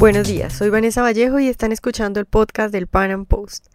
Buenos 0.00 0.28
días, 0.28 0.54
soy 0.54 0.70
Vanessa 0.70 1.02
Vallejo 1.02 1.40
y 1.40 1.48
están 1.48 1.72
escuchando 1.72 2.20
el 2.20 2.24
podcast 2.24 2.72
del 2.72 2.86
Pan 2.86 3.10
Am 3.10 3.26
Post. 3.26 3.66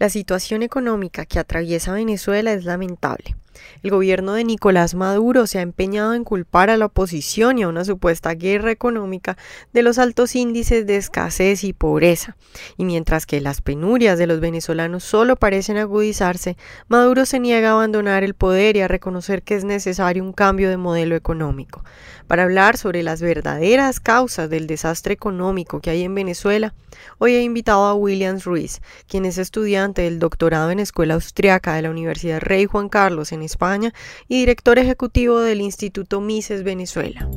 La 0.00 0.10
situación 0.10 0.64
económica 0.64 1.24
que 1.24 1.38
atraviesa 1.38 1.92
Venezuela 1.92 2.52
es 2.52 2.64
lamentable. 2.64 3.36
El 3.82 3.90
gobierno 3.90 4.32
de 4.32 4.44
Nicolás 4.44 4.94
Maduro 4.94 5.46
se 5.46 5.58
ha 5.58 5.62
empeñado 5.62 6.14
en 6.14 6.24
culpar 6.24 6.70
a 6.70 6.76
la 6.76 6.86
oposición 6.86 7.58
y 7.58 7.62
a 7.62 7.68
una 7.68 7.84
supuesta 7.84 8.34
guerra 8.34 8.70
económica 8.70 9.36
de 9.72 9.82
los 9.82 9.98
altos 9.98 10.34
índices 10.34 10.86
de 10.86 10.96
escasez 10.96 11.64
y 11.64 11.72
pobreza. 11.72 12.36
Y 12.76 12.84
mientras 12.84 13.26
que 13.26 13.40
las 13.40 13.60
penurias 13.60 14.18
de 14.18 14.26
los 14.26 14.40
venezolanos 14.40 15.04
solo 15.04 15.36
parecen 15.36 15.76
agudizarse, 15.76 16.56
Maduro 16.88 17.26
se 17.26 17.40
niega 17.40 17.70
a 17.70 17.72
abandonar 17.72 18.24
el 18.24 18.34
poder 18.34 18.76
y 18.76 18.80
a 18.80 18.88
reconocer 18.88 19.42
que 19.42 19.54
es 19.54 19.64
necesario 19.64 20.22
un 20.22 20.32
cambio 20.32 20.70
de 20.70 20.76
modelo 20.76 21.16
económico. 21.16 21.82
Para 22.26 22.42
hablar 22.42 22.76
sobre 22.76 23.02
las 23.02 23.22
verdaderas 23.22 24.00
causas 24.00 24.50
del 24.50 24.66
desastre 24.66 25.14
económico 25.14 25.80
que 25.80 25.88
hay 25.88 26.02
en 26.02 26.14
Venezuela, 26.14 26.74
hoy 27.16 27.34
he 27.34 27.42
invitado 27.42 27.86
a 27.86 27.94
Williams 27.94 28.44
Ruiz, 28.44 28.82
quien 29.08 29.24
es 29.24 29.38
estudiante 29.38 30.02
del 30.02 30.18
doctorado 30.18 30.70
en 30.70 30.78
Escuela 30.78 31.14
Austriaca 31.14 31.74
de 31.74 31.82
la 31.82 31.90
Universidad 31.90 32.40
Rey 32.40 32.66
Juan 32.66 32.90
Carlos 32.90 33.32
en 33.32 33.42
España 33.48 33.90
y 34.28 34.38
director 34.38 34.78
ejecutivo 34.78 35.40
del 35.40 35.60
Instituto 35.60 36.20
Mises 36.20 36.62
Venezuela. 36.62 37.28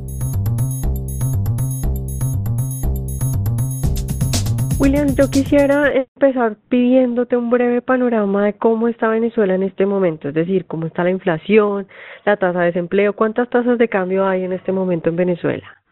William, 4.81 5.09
yo 5.15 5.29
quisiera 5.29 5.93
empezar 5.93 6.55
pidiéndote 6.67 7.37
un 7.37 7.51
breve 7.51 7.83
panorama 7.83 8.45
de 8.45 8.53
cómo 8.53 8.87
está 8.87 9.09
Venezuela 9.09 9.53
en 9.53 9.61
este 9.61 9.85
momento, 9.85 10.29
es 10.29 10.33
decir, 10.33 10.65
cómo 10.65 10.87
está 10.87 11.03
la 11.03 11.11
inflación, 11.11 11.87
la 12.25 12.37
tasa 12.37 12.61
de 12.61 12.65
desempleo, 12.65 13.13
cuántas 13.13 13.47
tasas 13.51 13.77
de 13.77 13.87
cambio 13.87 14.25
hay 14.25 14.43
en 14.43 14.53
este 14.53 14.71
momento 14.71 15.09
en 15.09 15.17
Venezuela. 15.17 15.83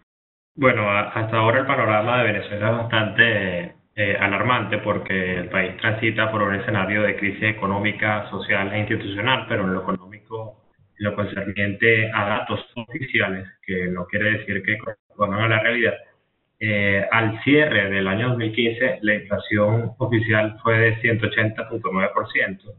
Bueno, 0.55 0.89
hasta 0.89 1.37
ahora 1.37 1.59
el 1.59 1.67
panorama 1.67 2.17
de 2.17 2.31
Venezuela 2.31 2.71
es 2.71 2.77
bastante 2.77 3.75
eh, 3.99 4.15
alarmante 4.17 4.77
porque 4.77 5.35
el 5.39 5.49
país 5.49 5.75
transita 5.75 6.31
por 6.31 6.41
un 6.41 6.55
escenario 6.55 7.01
de 7.01 7.17
crisis 7.17 7.43
económica, 7.43 8.29
social 8.29 8.71
e 8.71 8.79
institucional, 8.79 9.45
pero 9.49 9.65
en 9.65 9.73
lo 9.73 9.81
económico, 9.81 10.63
en 10.97 11.03
lo 11.03 11.15
concerniente 11.15 12.09
a 12.13 12.25
datos 12.25 12.65
oficiales, 12.77 13.45
que 13.61 13.87
no 13.87 14.05
quiere 14.05 14.37
decir 14.37 14.63
que 14.63 14.77
correspondan 14.77 15.41
a 15.41 15.49
la 15.49 15.59
realidad, 15.59 15.95
eh, 16.61 17.05
al 17.11 17.43
cierre 17.43 17.89
del 17.89 18.07
año 18.07 18.29
2015, 18.29 18.99
la 19.01 19.15
inflación 19.15 19.91
oficial 19.97 20.57
fue 20.63 20.77
de 20.79 20.95
180.9%. 21.01 22.73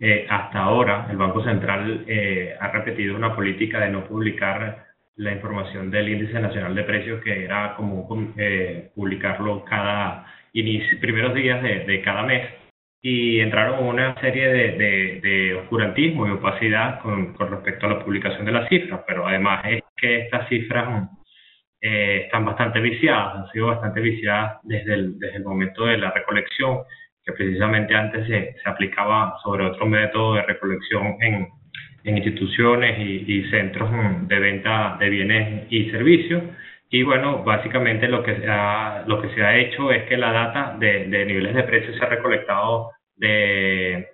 Eh, 0.00 0.26
hasta 0.26 0.58
ahora, 0.58 1.06
el 1.10 1.18
Banco 1.18 1.44
Central 1.44 2.04
eh, 2.06 2.56
ha 2.58 2.68
repetido 2.68 3.14
una 3.14 3.36
política 3.36 3.78
de 3.78 3.90
no 3.90 4.06
publicar 4.06 4.86
la 5.16 5.32
información 5.32 5.90
del 5.90 6.08
índice 6.08 6.40
nacional 6.40 6.74
de 6.74 6.84
precios, 6.84 7.22
que 7.22 7.44
era 7.44 7.74
como 7.76 8.08
publicarlo 8.94 9.66
cada 9.66 10.24
inicio, 10.52 11.00
primeros 11.00 11.34
días 11.34 11.62
de, 11.62 11.80
de, 11.80 12.02
cada 12.02 12.22
mes. 12.22 12.48
Y 13.02 13.40
entraron 13.40 13.84
una 13.84 14.14
serie 14.20 14.48
de, 14.48 14.72
de, 14.72 15.20
de 15.20 15.54
oscurantismo 15.54 16.26
y 16.26 16.30
opacidad 16.30 17.00
con, 17.00 17.34
con 17.34 17.50
respecto 17.50 17.86
a 17.86 17.90
la 17.90 18.04
publicación 18.04 18.44
de 18.46 18.52
las 18.52 18.68
cifras, 18.68 19.00
pero 19.06 19.26
además 19.26 19.64
es 19.66 19.82
que 19.96 20.20
estas 20.20 20.48
cifras 20.48 21.08
eh, 21.84 22.22
están 22.26 22.44
bastante 22.44 22.80
viciadas, 22.80 23.34
han 23.34 23.50
sido 23.50 23.66
bastante 23.66 24.00
viciadas 24.00 24.60
desde 24.62 24.94
el, 24.94 25.18
desde 25.18 25.38
el 25.38 25.44
momento 25.44 25.84
de 25.84 25.98
la 25.98 26.12
recolección, 26.12 26.78
que 27.24 27.32
precisamente 27.32 27.92
antes 27.92 28.24
se, 28.28 28.54
se 28.62 28.68
aplicaba 28.68 29.34
sobre 29.42 29.66
otro 29.66 29.86
método 29.86 30.34
de 30.34 30.42
recolección 30.42 31.16
en, 31.20 31.48
en 32.04 32.16
instituciones 32.16 33.00
y, 33.00 33.24
y, 33.26 33.50
centros 33.50 33.90
de 34.28 34.38
venta 34.38 34.96
de 35.00 35.10
bienes 35.10 35.66
y 35.70 35.90
servicios. 35.90 36.44
Y 36.94 37.04
bueno, 37.04 37.42
básicamente 37.42 38.06
lo 38.06 38.22
que, 38.22 38.36
se 38.36 38.50
ha, 38.50 39.56
hecho 39.56 39.90
es 39.90 40.04
que 40.04 40.18
la 40.18 40.30
data 40.30 40.76
de, 40.78 41.06
niveles 41.24 41.54
de 41.54 41.62
precios 41.62 41.96
se 41.96 42.04
ha 42.04 42.08
recolectado 42.08 42.90
de, 43.16 44.08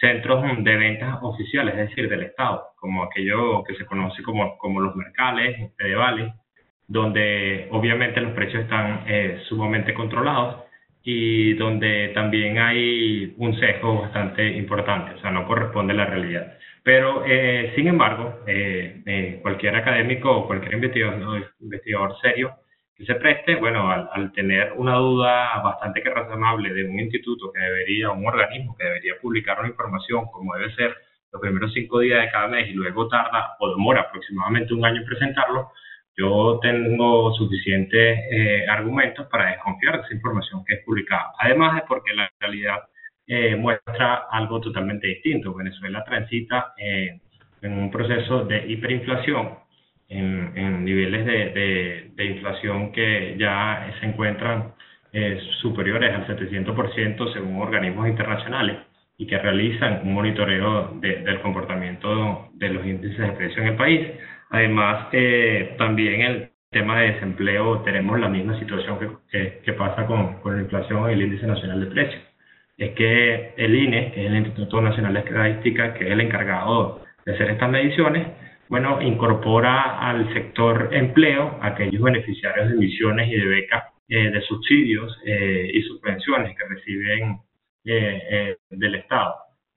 centros 0.00 0.42
de 0.64 0.76
ventas 0.76 1.18
oficiales, 1.22 1.74
es 1.76 1.88
decir, 1.88 2.08
del 2.08 2.24
Estado, 2.24 2.64
como 2.74 3.04
aquello 3.04 3.62
que 3.62 3.76
se 3.76 3.86
conoce 3.86 4.24
como, 4.24 4.58
como 4.58 4.80
los 4.80 4.96
mercales, 4.96 5.70
medievales, 5.78 6.34
donde 6.88 7.68
obviamente 7.70 8.20
los 8.20 8.32
precios 8.32 8.64
están 8.64 9.04
eh, 9.06 9.40
sumamente 9.48 9.94
controlados 9.94 10.64
y 11.04 11.54
donde 11.54 12.10
también 12.12 12.58
hay 12.58 13.34
un 13.36 13.56
sesgo 13.56 14.00
bastante 14.00 14.48
importante, 14.56 15.14
o 15.14 15.20
sea, 15.20 15.30
no 15.30 15.46
corresponde 15.46 15.92
a 15.92 15.96
la 15.96 16.06
realidad. 16.06 16.58
Pero, 16.86 17.24
eh, 17.26 17.72
sin 17.74 17.88
embargo, 17.88 18.44
eh, 18.46 19.02
eh 19.06 19.40
cualquier 19.42 19.74
académico 19.74 20.30
o 20.30 20.46
cualquier 20.46 20.74
investigador, 20.74 21.52
investigador 21.58 22.16
serio 22.20 22.54
que 22.94 23.04
se 23.04 23.16
preste, 23.16 23.56
bueno, 23.56 23.90
al, 23.90 24.08
al, 24.12 24.32
tener 24.32 24.72
una 24.76 24.94
duda 24.94 25.60
bastante 25.64 26.00
que 26.00 26.10
razonable 26.10 26.72
de 26.72 26.84
un 26.88 27.00
instituto 27.00 27.50
que 27.52 27.58
debería, 27.60 28.10
un 28.10 28.24
organismo 28.24 28.76
que 28.76 28.84
debería 28.84 29.14
publicar 29.20 29.58
una 29.58 29.68
información 29.68 30.26
como 30.26 30.54
debe 30.54 30.72
ser 30.76 30.94
los 31.32 31.42
primeros 31.42 31.72
cinco 31.72 31.98
días 31.98 32.22
de 32.22 32.30
cada 32.30 32.46
mes 32.46 32.68
y 32.68 32.74
luego 32.74 33.08
tarda 33.08 33.56
o 33.58 33.70
demora 33.70 34.02
aproximadamente 34.02 34.72
un 34.72 34.84
año 34.84 35.00
en 35.00 35.06
presentarlo, 35.06 35.72
yo 36.16 36.60
tengo 36.62 37.32
suficientes 37.34 38.20
eh, 38.30 38.64
argumentos 38.68 39.26
para 39.26 39.50
desconfiar 39.50 39.96
de 39.96 40.04
esa 40.04 40.14
información 40.14 40.64
que 40.64 40.74
es 40.74 40.84
publicada. 40.84 41.32
Además 41.40 41.74
de 41.74 41.82
porque 41.88 42.14
la 42.14 42.30
realidad 42.38 42.78
eh, 43.28 43.56
muestra 43.56 44.26
algo 44.30 44.60
totalmente 44.60 45.08
distinto. 45.08 45.52
Venezuela 45.52 46.04
transita 46.04 46.74
eh, 46.78 47.18
en 47.60 47.72
un 47.72 47.90
proceso 47.90 48.44
de 48.44 48.68
hiperinflación 48.68 49.58
en, 50.08 50.84
niveles 50.84 51.26
de, 51.26 52.24
inflación 52.24 52.92
que 52.92 53.34
ya 53.36 53.92
se 53.98 54.06
encuentran 54.06 54.74
eh, 55.12 55.40
superiores 55.60 56.14
al 56.14 56.26
700% 56.28 57.32
según 57.32 57.60
organismos 57.60 58.06
internacionales 58.06 58.78
y 59.18 59.26
que 59.26 59.38
realizan 59.38 60.02
un 60.04 60.14
monitoreo 60.14 60.92
de, 61.00 61.16
del 61.22 61.40
comportamiento 61.40 62.50
de 62.54 62.68
los 62.68 62.86
índices 62.86 63.18
de 63.18 63.32
precios 63.32 63.58
en 63.58 63.68
el 63.68 63.76
país. 63.76 64.08
Además, 64.50 65.08
también 65.78 66.20
el 66.20 66.50
tema 66.70 67.00
de 67.00 67.14
desempleo 67.14 67.80
tenemos 67.80 68.20
la 68.20 68.28
misma 68.28 68.56
situación 68.60 68.98
que 69.30 69.72
pasa 69.72 70.06
con, 70.06 70.34
con, 70.40 70.54
la 70.54 70.62
inflación 70.62 71.10
y 71.10 71.14
el 71.14 71.22
índice 71.22 71.46
nacional 71.48 71.80
de 71.80 71.86
precios. 71.86 72.25
Es 72.76 72.92
que 72.92 73.54
el 73.56 73.74
INE, 73.74 74.12
que 74.12 74.20
es 74.22 74.26
el 74.26 74.36
Instituto 74.36 74.80
Nacional 74.80 75.14
de 75.14 75.20
Estadística, 75.20 75.94
que 75.94 76.06
es 76.06 76.10
el 76.10 76.20
encargado 76.20 77.02
de 77.24 77.34
hacer 77.34 77.50
estas 77.50 77.70
mediciones, 77.70 78.26
bueno, 78.68 79.00
incorpora 79.00 80.00
al 80.00 80.32
sector 80.34 80.90
empleo 80.92 81.58
aquellos 81.62 82.02
beneficiarios 82.02 82.68
de 82.68 82.74
emisiones 82.74 83.28
y 83.28 83.36
de 83.36 83.46
becas 83.46 83.84
eh, 84.08 84.30
de 84.30 84.40
subsidios 84.42 85.16
eh, 85.24 85.70
y 85.72 85.82
subvenciones 85.82 86.56
que 86.56 86.64
reciben 86.68 87.38
eh, 87.84 88.56
del 88.70 88.94
Estado. 88.96 89.34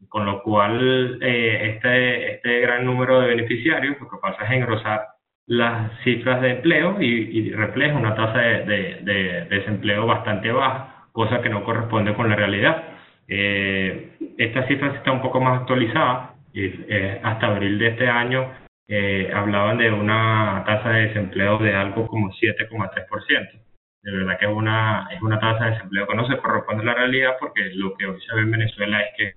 Con 0.07 0.25
lo 0.25 0.41
cual, 0.43 1.19
este, 1.21 2.33
este 2.33 2.59
gran 2.61 2.85
número 2.85 3.19
de 3.19 3.27
beneficiarios 3.27 3.99
lo 3.99 4.09
que 4.09 4.17
pasa 4.21 4.45
es 4.45 4.51
engrosar 4.51 5.01
las 5.49 5.91
cifras 6.03 6.41
de 6.41 6.51
empleo 6.51 7.01
y, 7.01 7.51
refleja 7.51 7.97
una 7.97 8.15
tasa 8.15 8.39
de, 8.39 9.47
desempleo 9.49 10.05
bastante 10.05 10.51
baja, 10.51 10.98
cosa 11.19 11.41
que 11.41 11.49
no 11.49 11.65
corresponde 11.65 12.13
con 12.13 12.29
la 12.29 12.37
realidad. 12.37 12.81
Eh, 13.27 14.11
esta 14.37 14.65
cifra 14.67 14.95
está 14.95 15.11
un 15.11 15.21
poco 15.21 15.41
más 15.41 15.59
actualizada 15.59 16.35
eh, 16.53 17.19
hasta 17.21 17.47
abril 17.47 17.77
de 17.77 17.87
este 17.89 18.07
año 18.07 18.49
eh, 18.87 19.29
hablaban 19.35 19.77
de 19.77 19.91
una 19.91 20.63
tasa 20.65 20.91
de 20.91 21.07
desempleo 21.07 21.57
de 21.57 21.75
algo 21.75 22.07
como 22.07 22.31
7,3%. 22.31 23.51
De 24.01 24.11
verdad 24.11 24.39
que 24.39 24.45
es 24.45 24.51
una, 24.51 25.09
es 25.11 25.21
una 25.21 25.39
tasa 25.41 25.65
de 25.65 25.71
desempleo 25.71 26.07
que 26.07 26.15
no 26.15 26.25
se 26.25 26.37
corresponde 26.37 26.83
a 26.83 26.85
la 26.85 26.93
realidad 26.93 27.33
porque 27.37 27.69
lo 27.75 27.97
que 27.97 28.05
hoy 28.05 28.21
se 28.21 28.33
ve 28.33 28.41
en 28.43 28.51
Venezuela 28.51 29.01
es 29.01 29.09
que 29.17 29.33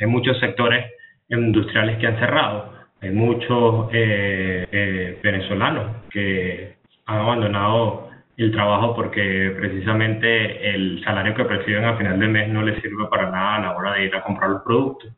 hay 0.00 0.06
muchos 0.06 0.40
sectores 0.40 0.90
industriales 1.28 1.98
que 1.98 2.06
han 2.06 2.18
cerrado, 2.18 2.72
hay 3.02 3.10
muchos 3.10 3.90
eh, 3.92 4.66
eh, 4.72 5.20
venezolanos 5.22 6.04
que 6.10 6.76
han 7.04 7.18
abandonado 7.18 8.13
el 8.36 8.52
trabajo 8.52 8.94
porque 8.94 9.54
precisamente 9.56 10.74
el 10.74 11.02
salario 11.04 11.34
que 11.34 11.44
perciben 11.44 11.84
al 11.84 11.98
final 11.98 12.18
del 12.18 12.28
mes 12.30 12.48
no 12.48 12.62
les 12.62 12.80
sirve 12.82 13.06
para 13.08 13.30
nada 13.30 13.56
a 13.56 13.60
la 13.60 13.76
hora 13.76 13.94
de 13.94 14.06
ir 14.06 14.14
a 14.14 14.22
comprar 14.22 14.50
los 14.50 14.62
productos 14.62 15.12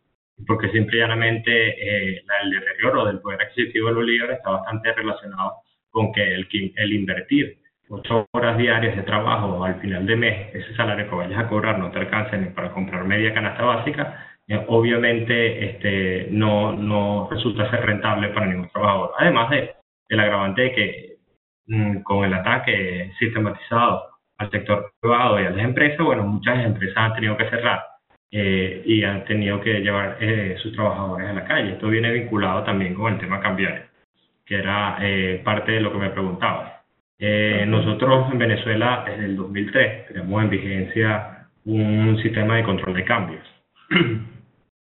porque 0.46 0.70
simple 0.70 0.98
y 0.98 1.00
llanamente 1.00 1.50
eh, 1.52 2.22
el 2.42 2.50
deterioro 2.50 3.06
del 3.06 3.20
poder 3.20 3.42
adquisitivo 3.42 3.88
de 3.88 3.94
los 3.94 4.04
líderes 4.04 4.36
está 4.38 4.50
bastante 4.50 4.92
relacionado 4.92 5.52
con 5.90 6.12
que 6.12 6.34
el, 6.34 6.46
el 6.76 6.92
invertir 6.92 7.58
ocho 7.88 8.26
horas 8.32 8.58
diarias 8.58 8.96
de 8.96 9.02
trabajo 9.02 9.64
al 9.64 9.80
final 9.80 10.04
de 10.04 10.16
mes, 10.16 10.54
ese 10.54 10.74
salario 10.74 11.08
que 11.08 11.14
vayas 11.14 11.38
a 11.38 11.48
cobrar 11.48 11.78
no 11.78 11.90
te 11.90 12.00
alcanza 12.00 12.36
ni 12.36 12.50
para 12.50 12.72
comprar 12.72 13.04
media 13.04 13.32
canasta 13.32 13.64
básica, 13.64 14.26
eh, 14.48 14.62
obviamente 14.68 15.70
este, 15.70 16.28
no, 16.30 16.72
no 16.72 17.28
resulta 17.30 17.70
ser 17.70 17.86
rentable 17.86 18.28
para 18.28 18.46
ningún 18.46 18.68
trabajador. 18.68 19.12
Además 19.18 19.50
de 19.50 19.74
el 20.08 20.20
agravante 20.20 20.62
de 20.62 20.72
que 20.72 21.15
con 22.02 22.24
el 22.24 22.34
ataque 22.34 23.12
sistematizado 23.18 24.04
al 24.38 24.50
sector 24.50 24.92
privado 25.00 25.40
y 25.40 25.46
a 25.46 25.50
las 25.50 25.64
empresas, 25.64 26.04
bueno, 26.04 26.24
muchas 26.24 26.64
empresas 26.64 26.96
han 26.96 27.14
tenido 27.14 27.36
que 27.36 27.48
cerrar 27.48 27.82
eh, 28.30 28.82
y 28.84 29.02
han 29.02 29.24
tenido 29.24 29.60
que 29.60 29.80
llevar 29.80 30.18
eh, 30.20 30.56
sus 30.62 30.72
trabajadores 30.72 31.28
a 31.28 31.32
la 31.32 31.44
calle. 31.44 31.72
Esto 31.72 31.88
viene 31.88 32.12
vinculado 32.12 32.62
también 32.64 32.94
con 32.94 33.12
el 33.12 33.18
tema 33.18 33.40
cambiario, 33.40 33.84
que 34.44 34.56
era 34.56 34.98
eh, 35.00 35.40
parte 35.44 35.72
de 35.72 35.80
lo 35.80 35.92
que 35.92 35.98
me 35.98 36.10
preguntaba. 36.10 36.76
Eh, 37.18 37.64
nosotros 37.66 38.30
en 38.30 38.38
Venezuela 38.38 39.04
desde 39.06 39.24
el 39.24 39.36
2003 39.36 40.08
tenemos 40.08 40.42
en 40.42 40.50
vigencia 40.50 41.48
un 41.64 42.18
sistema 42.22 42.56
de 42.56 42.62
control 42.62 42.94
de 42.94 43.04
cambios. 43.04 43.46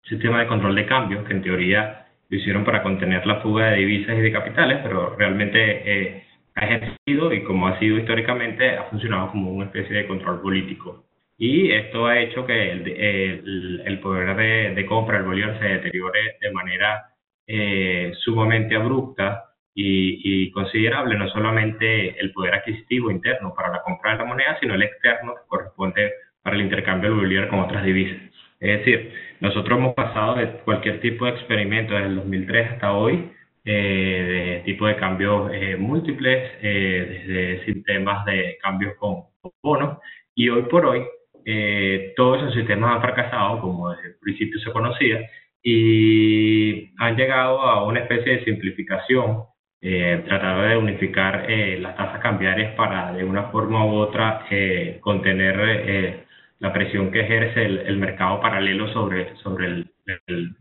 sistema 0.04 0.39
de 0.39 0.48
control 0.48 0.75
de 0.75 0.86
cambios 0.86 1.25
que 1.25 1.34
en 1.34 1.42
teoría 1.42 2.06
lo 2.30 2.38
hicieron 2.38 2.63
para 2.63 2.81
contener 2.84 3.25
la 3.27 3.42
fuga 3.42 3.72
de 3.72 3.77
divisas 3.77 4.18
y 4.18 4.22
de 4.22 4.31
capitales, 4.31 4.80
pero 4.81 5.16
realmente 5.18 5.60
eh, 5.60 6.24
ha 6.56 6.65
ejercido 6.65 7.33
y 7.33 7.44
como 7.44 7.68
ha 7.68 7.80
sido 7.80 7.98
históricamente 7.98 8.77
ha 8.77 8.83
funcionado 8.86 9.31
como 9.31 9.51
una 9.51 9.65
especie 9.65 9.95
de 9.95 10.07
control 10.07 10.42
político. 10.42 11.06
Y 11.38 11.71
esto 11.71 12.06
ha 12.06 12.19
hecho 12.19 12.45
que 12.45 12.71
el, 12.71 13.81
el, 13.86 14.00
poder 14.00 14.36
de, 14.36 14.75
de, 14.75 14.86
compra 14.86 15.18
del 15.18 15.25
bolívar 15.25 15.57
se 15.59 15.65
deteriore 15.65 16.38
de 16.39 16.51
manera 16.51 17.06
eh, 17.48 18.12
sumamente 18.19 18.75
abrupta 18.75 19.45
y, 19.74 20.21
y, 20.24 20.51
considerable, 20.51 21.18
no 21.18 21.27
solamente 21.30 22.19
el 22.19 22.31
poder 22.31 22.56
adquisitivo 22.56 23.09
interno 23.09 23.53
para 23.56 23.71
la 23.71 23.81
compra 23.81 24.12
de 24.12 24.18
la 24.19 24.25
moneda, 24.25 24.57
sino 24.59 24.75
el 24.75 24.83
externo 24.83 25.33
que 25.33 25.48
corresponde 25.48 26.12
para 26.44 26.56
el 26.56 26.62
intercambio 26.62 27.09
del 27.09 27.19
bolívar 27.19 27.48
con 27.48 27.59
otras 27.59 27.83
divisas. 27.83 28.21
Es 28.59 28.80
decir, 28.80 29.12
nosotros 29.39 29.80
hemos 29.80 29.95
pasado 29.95 30.36
de 30.36 30.48
cualquier 30.63 31.00
tipo 31.00 31.25
de 31.25 31.31
experimento 31.31 31.95
desde 31.95 32.09
el 32.09 32.15
2003 32.18 32.71
hasta 32.74 32.94
hoy, 32.94 33.31
de 33.63 34.62
tipo 34.66 34.88
de 34.88 34.96
cambios 34.96 35.52
eh, 35.54 35.75
múltiples, 35.78 36.52
eh, 36.62 37.25
desde 37.25 37.66
sistemas 37.66 38.25
de 38.25 38.58
cambios 38.62 38.96
con, 38.98 39.24
bonos, 39.62 39.98
y 40.36 40.50
hoy 40.50 40.63
por 40.63 40.86
hoy 40.86 41.04
eh, 41.46 42.13
todos 42.16 42.42
esos 42.42 42.54
sistemas 42.54 42.96
han 42.96 43.02
fracasado, 43.02 43.62
como 43.62 43.92
desde 43.92 44.10
el 44.10 44.16
principio 44.19 44.60
se 44.60 44.72
conocía, 44.72 45.30
y 45.63 46.92
han 46.98 47.16
llegado 47.16 47.62
a 47.62 47.86
una 47.86 48.02
especie 48.02 48.38
de 48.38 48.46
simplificación, 48.46 49.44
eh, 49.81 50.24
tratando 50.28 50.63
de 50.63 50.78
unificar 50.78 51.50
eh, 51.50 51.80
las 51.80 51.96
tasas 51.98 52.22
cambiarias 52.22 52.75
para 52.75 53.13
de 53.13 53.24
una 53.24 53.46
forma 53.46 53.86
u 53.86 53.96
otra 53.96 54.46
eh, 54.52 55.00
contener 55.02 55.60
eh, 55.60 56.24
la 56.60 56.72
presión 56.72 57.12
que 57.12 57.22
ejerce 57.22 57.66
el, 57.66 57.80
el, 57.80 57.98
mercado 57.98 58.40
paralelo 58.40 58.92
sobre, 58.94 59.36
sobre 59.38 59.66
el, 59.68 59.92
el, 60.28 60.56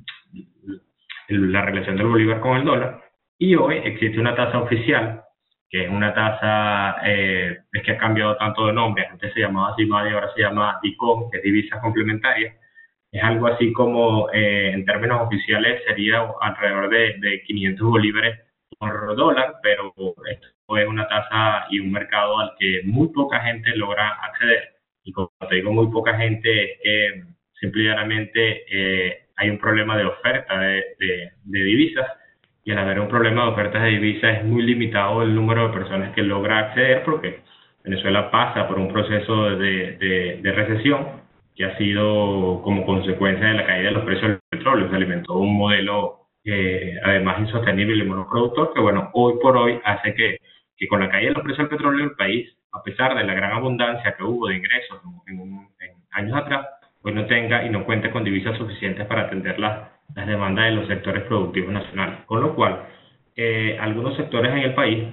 la 1.30 1.62
relación 1.62 1.96
del 1.96 2.06
bolívar 2.06 2.40
con 2.40 2.56
el 2.56 2.64
dólar. 2.64 3.02
Y 3.38 3.54
hoy 3.54 3.76
existe 3.84 4.20
una 4.20 4.34
tasa 4.34 4.58
oficial, 4.58 5.22
que 5.68 5.84
es 5.84 5.90
una 5.90 6.12
tasa, 6.12 6.96
eh, 7.04 7.58
es 7.72 7.82
que 7.82 7.92
ha 7.92 7.98
cambiado 7.98 8.36
tanto 8.36 8.66
de 8.66 8.72
nombre, 8.72 9.06
antes 9.06 9.32
se 9.32 9.40
llamaba 9.40 9.74
CIMAD 9.76 10.06
y 10.06 10.12
ahora 10.12 10.32
se 10.34 10.42
llama 10.42 10.78
DICOM, 10.82 11.30
que 11.30 11.38
es 11.38 11.42
divisa 11.42 11.80
complementaria. 11.80 12.54
Es 13.12 13.22
algo 13.22 13.46
así 13.48 13.72
como, 13.72 14.30
eh, 14.32 14.72
en 14.72 14.84
términos 14.84 15.22
oficiales, 15.22 15.82
sería 15.86 16.28
alrededor 16.40 16.90
de, 16.90 17.16
de 17.18 17.42
500 17.42 17.88
bolívares 17.88 18.40
por 18.78 19.16
dólar, 19.16 19.56
pero 19.62 19.92
esto 20.30 20.78
es 20.78 20.88
una 20.88 21.08
tasa 21.08 21.66
y 21.70 21.80
un 21.80 21.92
mercado 21.92 22.38
al 22.38 22.52
que 22.58 22.82
muy 22.84 23.08
poca 23.08 23.40
gente 23.40 23.74
logra 23.76 24.08
acceder. 24.22 24.76
Y 25.04 25.12
como 25.12 25.30
te 25.48 25.56
digo, 25.56 25.72
muy 25.72 25.90
poca 25.90 26.16
gente, 26.16 26.78
eh, 26.84 27.24
simplemente 27.58 28.64
eh, 28.70 29.26
hay 29.40 29.48
un 29.48 29.58
problema 29.58 29.96
de 29.96 30.04
oferta 30.04 30.60
de, 30.60 30.84
de, 30.98 31.32
de, 31.44 31.64
divisas 31.64 32.06
y 32.62 32.72
al 32.72 32.78
haber 32.78 33.00
un 33.00 33.08
problema 33.08 33.44
de 33.44 33.48
ofertas 33.52 33.82
de 33.82 33.88
divisas 33.88 34.38
es 34.38 34.44
muy 34.44 34.62
limitado 34.62 35.22
el 35.22 35.34
número 35.34 35.68
de 35.68 35.74
personas 35.74 36.14
que 36.14 36.22
logra 36.22 36.58
acceder 36.58 37.02
porque 37.04 37.40
Venezuela 37.82 38.30
pasa 38.30 38.68
por 38.68 38.78
un 38.78 38.92
proceso 38.92 39.56
de, 39.56 39.92
de, 39.92 40.40
de 40.42 40.52
recesión 40.52 41.22
que 41.56 41.64
ha 41.64 41.78
sido 41.78 42.60
como 42.62 42.84
consecuencia 42.84 43.46
de 43.46 43.54
la 43.54 43.66
caída 43.66 43.88
de 43.88 43.94
los 43.94 44.04
precios 44.04 44.30
del 44.30 44.40
petróleo. 44.50 44.90
Se 44.90 44.96
alimentó 44.96 45.38
un 45.38 45.56
modelo 45.56 46.26
eh, 46.44 46.96
además 47.02 47.40
insostenible 47.40 47.96
y 47.96 48.06
monoproductor, 48.06 48.74
que 48.74 48.80
bueno, 48.80 49.10
hoy 49.14 49.34
por 49.40 49.56
hoy 49.56 49.80
hace 49.84 50.14
que, 50.14 50.38
que 50.76 50.86
con 50.86 51.00
la 51.00 51.08
caída 51.08 51.30
de 51.30 51.34
los 51.34 51.44
precios 51.44 51.68
del 51.68 51.78
petróleo 51.78 52.04
el 52.04 52.16
país, 52.16 52.54
a 52.72 52.82
pesar 52.82 53.14
de 53.16 53.24
la 53.24 53.34
gran 53.34 53.52
abundancia 53.52 54.14
que 54.16 54.22
hubo 54.22 54.48
de 54.48 54.56
ingresos 54.56 55.00
en, 55.26 55.38
en, 55.38 55.50
en 55.80 55.96
años 56.10 56.36
atrás, 56.36 56.66
pues 57.02 57.14
no 57.14 57.26
tenga 57.26 57.64
y 57.64 57.70
no 57.70 57.84
cuente 57.84 58.10
con 58.10 58.24
divisas 58.24 58.56
suficientes 58.58 59.06
para 59.06 59.22
atender 59.22 59.58
las, 59.58 59.88
las 60.14 60.26
demandas 60.26 60.66
de 60.66 60.72
los 60.72 60.86
sectores 60.88 61.24
productivos 61.24 61.72
nacionales. 61.72 62.20
Con 62.26 62.42
lo 62.42 62.54
cual, 62.54 62.82
eh, 63.36 63.78
algunos 63.80 64.16
sectores 64.16 64.52
en 64.52 64.58
el 64.58 64.74
país 64.74 65.04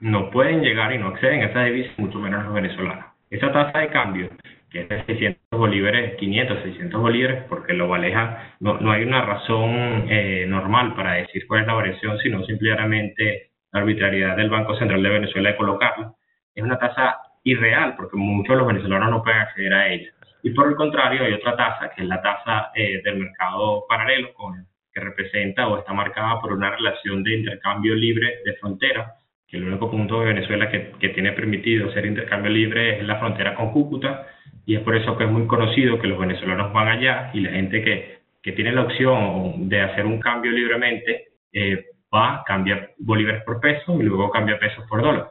no 0.00 0.30
pueden 0.30 0.62
llegar 0.62 0.92
y 0.92 0.98
no 0.98 1.08
acceden 1.08 1.42
a 1.42 1.46
esas 1.46 1.66
divisas, 1.66 1.98
mucho 1.98 2.18
menos 2.18 2.44
los 2.44 2.54
venezolanos. 2.54 3.06
Esa 3.30 3.52
tasa 3.52 3.78
de 3.78 3.88
cambio 3.88 4.30
que 4.70 4.80
es 4.82 4.88
de 4.88 5.04
600 5.04 5.58
bolívares, 5.58 6.16
500, 6.16 6.62
600 6.62 7.00
bolívares, 7.00 7.44
porque 7.48 7.72
lo 7.72 7.88
valeja, 7.88 8.54
no, 8.60 8.78
no 8.80 8.92
hay 8.92 9.04
una 9.04 9.22
razón 9.22 10.06
eh, 10.08 10.44
normal 10.48 10.94
para 10.94 11.14
decir 11.14 11.46
cuál 11.46 11.62
es 11.62 11.66
la 11.66 11.74
variación, 11.74 12.18
sino 12.18 12.44
simplemente 12.44 13.50
la 13.72 13.80
arbitrariedad 13.80 14.36
del 14.36 14.50
Banco 14.50 14.76
Central 14.76 15.02
de 15.02 15.08
Venezuela 15.08 15.50
de 15.50 15.56
colocarla. 15.56 16.12
Es 16.54 16.64
una 16.64 16.78
tasa 16.78 17.18
irreal, 17.44 17.94
porque 17.96 18.16
muchos 18.16 18.54
de 18.54 18.58
los 18.58 18.66
venezolanos 18.66 19.10
no 19.10 19.22
pueden 19.22 19.40
acceder 19.40 19.72
a 19.72 19.88
ella. 19.88 20.10
Y 20.46 20.50
por 20.50 20.68
el 20.68 20.76
contrario, 20.76 21.24
hay 21.24 21.32
otra 21.32 21.56
tasa, 21.56 21.90
que 21.90 22.02
es 22.02 22.08
la 22.08 22.22
tasa 22.22 22.70
eh, 22.72 23.02
del 23.02 23.18
mercado 23.18 23.84
paralelo, 23.88 24.32
con, 24.32 24.64
que 24.92 25.00
representa 25.00 25.66
o 25.66 25.76
está 25.76 25.92
marcada 25.92 26.40
por 26.40 26.52
una 26.52 26.70
relación 26.70 27.24
de 27.24 27.38
intercambio 27.38 27.96
libre 27.96 28.42
de 28.44 28.52
frontera, 28.52 29.14
que 29.48 29.56
el 29.56 29.64
único 29.64 29.90
punto 29.90 30.20
de 30.20 30.26
Venezuela 30.26 30.70
que, 30.70 30.92
que 31.00 31.08
tiene 31.08 31.32
permitido 31.32 31.90
ser 31.92 32.06
intercambio 32.06 32.52
libre 32.52 33.00
es 33.00 33.04
la 33.04 33.18
frontera 33.18 33.56
con 33.56 33.72
Cúcuta, 33.72 34.28
y 34.64 34.76
es 34.76 34.82
por 34.82 34.94
eso 34.94 35.16
que 35.16 35.24
es 35.24 35.30
muy 35.30 35.48
conocido 35.48 35.98
que 35.98 36.06
los 36.06 36.20
venezolanos 36.20 36.72
van 36.72 36.88
allá 36.90 37.32
y 37.34 37.40
la 37.40 37.50
gente 37.50 37.82
que, 37.82 38.18
que 38.40 38.52
tiene 38.52 38.70
la 38.70 38.82
opción 38.82 39.68
de 39.68 39.80
hacer 39.80 40.06
un 40.06 40.20
cambio 40.20 40.52
libremente 40.52 41.24
eh, 41.52 41.86
va, 42.14 42.44
cambia 42.46 42.90
bolívares 42.98 43.42
por 43.42 43.58
peso 43.58 44.00
y 44.00 44.04
luego 44.04 44.30
cambia 44.30 44.60
pesos 44.60 44.84
por 44.88 45.02
dólar. 45.02 45.26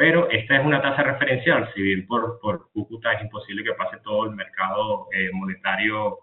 Pero 0.00 0.30
esta 0.30 0.56
es 0.56 0.64
una 0.64 0.80
tasa 0.80 1.02
referencial, 1.02 1.70
si 1.74 1.82
bien 1.82 2.06
por, 2.06 2.40
por 2.40 2.72
Cúcuta 2.72 3.12
es 3.12 3.20
imposible 3.20 3.62
que 3.62 3.74
pase 3.74 3.98
todo 4.02 4.24
el 4.24 4.34
mercado 4.34 5.08
eh, 5.12 5.28
monetario 5.30 6.20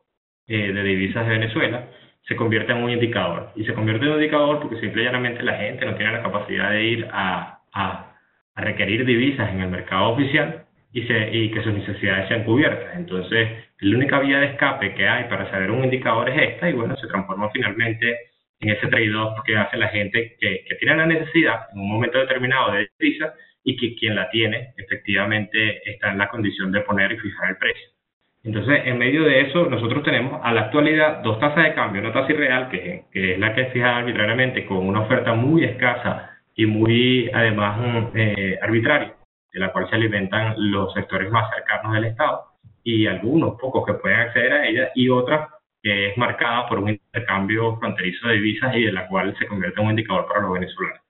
eh, 0.48 0.74
de 0.74 0.82
divisas 0.82 1.28
de 1.28 1.34
Venezuela, 1.34 1.88
se 2.28 2.36
convierte 2.36 2.72
en 2.72 2.80
un 2.80 2.90
indicador. 2.90 3.52
Y 3.56 3.66
se 3.66 3.76
convierte 3.76 4.04
en 4.04 4.14
un 4.14 4.18
indicador 4.18 4.62
porque 4.62 4.80
simple 4.80 5.04
y 5.04 5.06
llanamente 5.06 5.44
la 5.44 5.58
gente 5.58 5.86
no 5.86 5.94
tiene 5.94 6.12
la 6.12 6.24
capacidad 6.24 6.72
de 6.72 6.84
ir 6.86 7.08
a, 7.12 7.60
a, 7.72 8.16
a 8.56 8.62
requerir 8.62 9.06
divisas 9.06 9.48
en 9.52 9.62
el 9.62 9.70
mercado 9.70 10.10
oficial 10.10 10.66
y, 10.92 11.04
se, 11.04 11.30
y 11.36 11.52
que 11.52 11.62
sus 11.62 11.74
necesidades 11.74 12.30
sean 12.30 12.46
cubiertas. 12.46 12.96
Entonces, 12.96 13.48
la 13.82 13.96
única 13.96 14.20
vía 14.22 14.40
de 14.40 14.48
escape 14.48 14.96
que 14.96 15.08
hay 15.08 15.26
para 15.26 15.52
saber 15.52 15.70
un 15.70 15.84
indicador 15.84 16.28
es 16.32 16.54
esta 16.54 16.68
y 16.68 16.74
bueno, 16.74 16.96
se 16.96 17.06
transforma 17.06 17.52
finalmente 17.52 18.18
en 18.60 18.70
ese 18.70 18.88
trade-off 18.88 19.38
que 19.46 19.56
hace 19.56 19.78
la 19.78 19.90
gente 19.90 20.36
que, 20.40 20.66
que, 20.68 20.76
tiene 20.78 20.96
la 20.96 21.06
necesidad 21.06 21.68
en 21.72 21.82
un 21.82 21.90
momento 21.90 22.18
determinado 22.18 22.72
de 22.72 22.90
divisa 22.98 23.36
y 23.68 23.76
que 23.76 23.96
quien 23.96 24.16
la 24.16 24.30
tiene 24.30 24.74
efectivamente 24.78 25.82
está 25.92 26.12
en 26.12 26.18
la 26.18 26.30
condición 26.30 26.72
de 26.72 26.80
poner 26.82 27.12
y 27.12 27.18
fijar 27.18 27.50
el 27.50 27.58
precio. 27.58 27.90
Entonces, 28.46 28.84
en 28.86 28.98
medio 28.98 29.26
de 29.26 29.42
eso, 29.42 29.66
nosotros 29.66 30.04
tenemos 30.06 30.40
a 30.42 30.54
la 30.54 30.62
actualidad 30.62 31.22
dos 31.22 31.38
tasas 31.38 31.66
de 31.66 31.74
cambio, 31.74 32.02
una 32.02 32.14
tasa 32.14 32.32
irreal, 32.32 32.70
que, 32.70 33.04
que 33.12 33.34
es 33.34 33.40
la 33.40 33.54
que 33.54 33.64
es 33.64 33.74
fijada 33.74 33.98
arbitrariamente 33.98 34.66
con 34.66 34.88
una 34.88 35.02
oferta 35.02 35.34
muy 35.34 35.66
escasa 35.66 36.30
y 36.56 36.66
muy, 36.66 37.30
además, 37.34 38.10
eh, 38.16 38.58
arbitraria, 38.62 39.16
de 39.52 39.60
la 39.60 39.74
cual 39.74 39.90
se 39.90 39.96
alimentan 39.98 40.54
los 40.58 40.94
sectores 40.94 41.30
más 41.30 41.54
cercanos 41.54 41.92
del 41.92 42.06
Estado 42.06 42.44
y 42.86 43.06
algunos 43.06 43.60
pocos 43.60 43.86
que 43.86 43.96
pueden 43.96 44.22
acceder 44.22 44.54
a 44.54 44.66
ella 44.66 44.92
y 44.96 45.10
otra 45.10 45.50
que 45.84 46.12
es 46.12 46.18
marcada 46.18 46.70
por 46.70 46.80
un 46.80 46.92
intercambio 46.92 47.76
fronterizo 47.80 48.30
de 48.30 48.36
divisas 48.36 48.74
y 48.78 48.86
de 48.86 48.94
la 48.94 49.10
cual 49.10 49.36
se 49.38 49.46
convierte 49.46 49.82
en 49.82 49.88
un 49.88 49.92
indicador 49.92 50.26
para 50.26 50.40
los 50.40 50.54
venezolanos. 50.54 51.07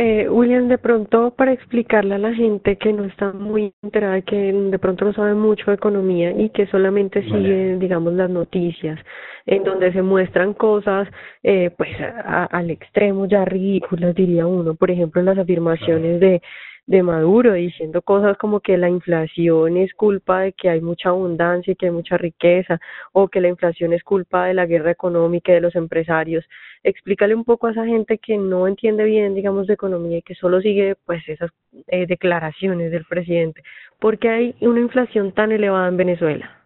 Eh, 0.00 0.28
William, 0.28 0.68
de 0.68 0.78
pronto 0.78 1.32
para 1.32 1.52
explicarle 1.52 2.14
a 2.14 2.18
la 2.18 2.32
gente 2.32 2.78
que 2.78 2.92
no 2.92 3.04
está 3.04 3.32
muy 3.32 3.74
enterada, 3.82 4.20
que 4.22 4.52
de 4.52 4.78
pronto 4.78 5.04
no 5.04 5.12
sabe 5.12 5.34
mucho 5.34 5.72
de 5.72 5.74
economía 5.74 6.30
y 6.30 6.50
que 6.50 6.68
solamente 6.68 7.18
vale. 7.18 7.32
sigue, 7.32 7.76
digamos, 7.78 8.12
las 8.12 8.30
noticias, 8.30 8.96
en 9.44 9.64
donde 9.64 9.92
se 9.92 10.02
muestran 10.02 10.54
cosas, 10.54 11.08
eh, 11.42 11.70
pues, 11.76 11.90
a, 12.00 12.44
al 12.44 12.70
extremo 12.70 13.26
ya 13.26 13.44
ridículas, 13.44 14.14
diría 14.14 14.46
uno. 14.46 14.76
Por 14.76 14.92
ejemplo, 14.92 15.20
las 15.20 15.36
afirmaciones 15.36 16.20
de 16.20 16.42
de 16.88 17.02
Maduro 17.02 17.52
diciendo 17.52 18.00
cosas 18.00 18.38
como 18.38 18.60
que 18.60 18.78
la 18.78 18.88
inflación 18.88 19.76
es 19.76 19.92
culpa 19.92 20.40
de 20.40 20.54
que 20.54 20.70
hay 20.70 20.80
mucha 20.80 21.10
abundancia 21.10 21.72
y 21.72 21.76
que 21.76 21.86
hay 21.86 21.92
mucha 21.92 22.16
riqueza 22.16 22.80
o 23.12 23.28
que 23.28 23.42
la 23.42 23.48
inflación 23.48 23.92
es 23.92 24.02
culpa 24.02 24.46
de 24.46 24.54
la 24.54 24.64
guerra 24.64 24.90
económica 24.90 25.52
y 25.52 25.56
de 25.56 25.60
los 25.60 25.76
empresarios. 25.76 26.46
Explícale 26.82 27.34
un 27.34 27.44
poco 27.44 27.66
a 27.66 27.72
esa 27.72 27.84
gente 27.84 28.16
que 28.16 28.38
no 28.38 28.66
entiende 28.66 29.04
bien, 29.04 29.34
digamos, 29.34 29.66
de 29.66 29.74
economía 29.74 30.18
y 30.18 30.22
que 30.22 30.34
solo 30.34 30.62
sigue 30.62 30.96
pues 31.04 31.22
esas 31.28 31.50
eh, 31.88 32.06
declaraciones 32.06 32.90
del 32.90 33.04
presidente. 33.04 33.62
¿Por 34.00 34.18
qué 34.18 34.30
hay 34.30 34.54
una 34.62 34.80
inflación 34.80 35.32
tan 35.32 35.52
elevada 35.52 35.88
en 35.88 35.98
Venezuela? 35.98 36.57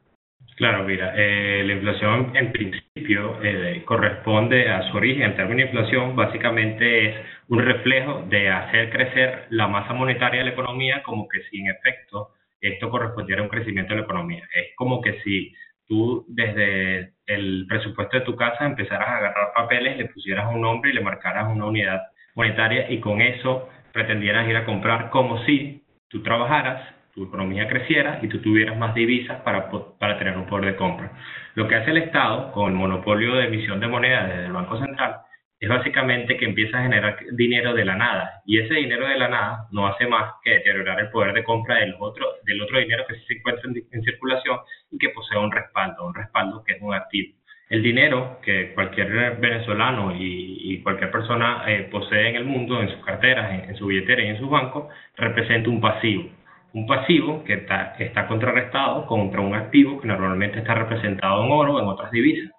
Claro, 0.63 0.85
mira, 0.85 1.13
eh, 1.17 1.65
la 1.67 1.73
inflación 1.73 2.37
en 2.37 2.53
principio 2.53 3.37
eh, 3.43 3.83
corresponde 3.85 4.71
a 4.71 4.89
su 4.89 4.97
origen. 4.97 5.23
El 5.23 5.35
término 5.35 5.63
inflación 5.63 6.15
básicamente 6.15 7.09
es 7.09 7.17
un 7.49 7.59
reflejo 7.59 8.23
de 8.29 8.49
hacer 8.49 8.91
crecer 8.91 9.47
la 9.51 9.67
masa 9.67 9.93
monetaria 9.93 10.39
de 10.39 10.45
la 10.45 10.53
economía 10.53 11.03
como 11.03 11.27
que 11.27 11.43
si 11.51 11.59
en 11.59 11.67
efecto 11.67 12.29
esto 12.61 12.91
correspondiera 12.91 13.41
a 13.41 13.45
un 13.45 13.51
crecimiento 13.51 13.93
de 13.93 14.03
la 14.03 14.05
economía. 14.05 14.45
Es 14.55 14.67
como 14.77 15.01
que 15.01 15.21
si 15.25 15.53
tú 15.89 16.25
desde 16.29 17.15
el 17.27 17.67
presupuesto 17.69 18.21
de 18.21 18.25
tu 18.25 18.37
casa 18.37 18.65
empezaras 18.65 19.09
a 19.09 19.17
agarrar 19.17 19.53
papeles, 19.57 19.97
le 19.97 20.11
pusieras 20.11 20.47
un 20.55 20.61
nombre 20.61 20.93
y 20.93 20.95
le 20.95 21.01
marcaras 21.01 21.49
una 21.51 21.67
unidad 21.67 22.03
monetaria 22.37 22.89
y 22.89 23.01
con 23.01 23.21
eso 23.21 23.69
pretendieras 23.93 24.49
ir 24.49 24.57
a 24.57 24.65
comprar 24.65 25.11
como 25.11 25.45
si 25.45 25.83
tú 26.07 26.23
trabajaras, 26.23 27.02
tu 27.15 27.25
economía 27.25 27.69
creciera 27.69 28.19
y 28.23 28.29
tú 28.29 28.41
tuvieras 28.41 28.77
más 28.77 28.95
divisas 28.95 29.41
para, 29.43 29.71
para 29.99 30.19
tener 30.19 30.37
un 30.37 30.47
poder 30.47 30.73
de 30.73 30.77
compra. 30.77 31.13
Lo 31.55 31.69
que 31.69 31.75
hace 31.75 31.91
el 31.91 31.99
Estado 31.99 32.53
con 32.53 32.73
el 32.73 32.79
monopolio 32.79 33.35
de 33.35 33.47
emisión 33.47 33.81
de 33.81 33.89
moneda 33.89 34.27
desde 34.27 34.47
el 34.47 34.53
Banco 34.53 34.79
Central 34.79 35.17
es 35.63 35.69
básicamente 35.69 36.37
que 36.37 36.45
empieza 36.45 36.77
a 36.77 36.83
generar 36.83 37.17
dinero 37.35 37.73
de 37.73 37.85
la 37.85 37.95
nada 37.95 38.43
y 38.45 38.59
ese 38.59 38.75
dinero 38.75 39.07
de 39.07 39.17
la 39.17 39.29
nada 39.29 39.69
no 39.71 39.87
hace 39.87 40.09
más 40.09 40.33
que 40.43 40.51
deteriorar 40.51 40.99
el 40.99 41.11
poder 41.11 41.33
de 41.35 41.45
compra 41.45 41.77
del 41.77 41.95
otro, 42.01 42.27
del 42.45 42.61
otro 42.61 42.81
dinero 42.81 43.05
que 43.07 43.15
se 43.15 43.35
encuentra 43.35 43.71
en, 43.71 44.03
circulación 44.03 44.59
y 44.91 44.99
que 44.99 45.11
posee 45.11 45.39
un 45.39 45.53
respaldo, 45.53 46.05
un 46.05 46.17
respaldo 46.17 46.65
que 46.65 46.73
es 46.73 46.83
un 46.83 46.93
activo. 46.93 47.37
El 47.69 47.81
dinero 47.81 48.41
que 48.43 48.75
cualquier 48.75 49.37
venezolano 49.37 50.13
y, 50.19 50.81
cualquier 50.83 51.13
persona 51.13 51.63
eh, 51.69 51.89
posee 51.93 52.31
en 52.31 52.37
el 52.37 52.45
mundo, 52.45 52.83
en 52.83 52.89
sus 52.89 53.05
carteras, 53.05 53.69
en, 53.69 53.77
su 53.77 53.87
billetera 53.87 54.21
y 54.25 54.29
en 54.31 54.39
su 54.41 54.49
banco, 54.49 54.89
representa 55.17 55.71
un 55.71 55.81
pasivo. 55.81 56.29
Un 56.75 56.87
pasivo 56.87 57.45
que 57.45 57.55
está, 57.55 58.27
contrarrestado 58.27 59.07
contra 59.07 59.41
un 59.41 59.55
activo 59.55 60.01
que 60.01 60.09
normalmente 60.09 60.59
está 60.59 60.75
representado 60.75 61.45
en 61.45 61.51
oro 61.51 61.75
o 61.75 61.81
en 61.81 61.87
otras 61.87 62.11
divisas 62.11 62.51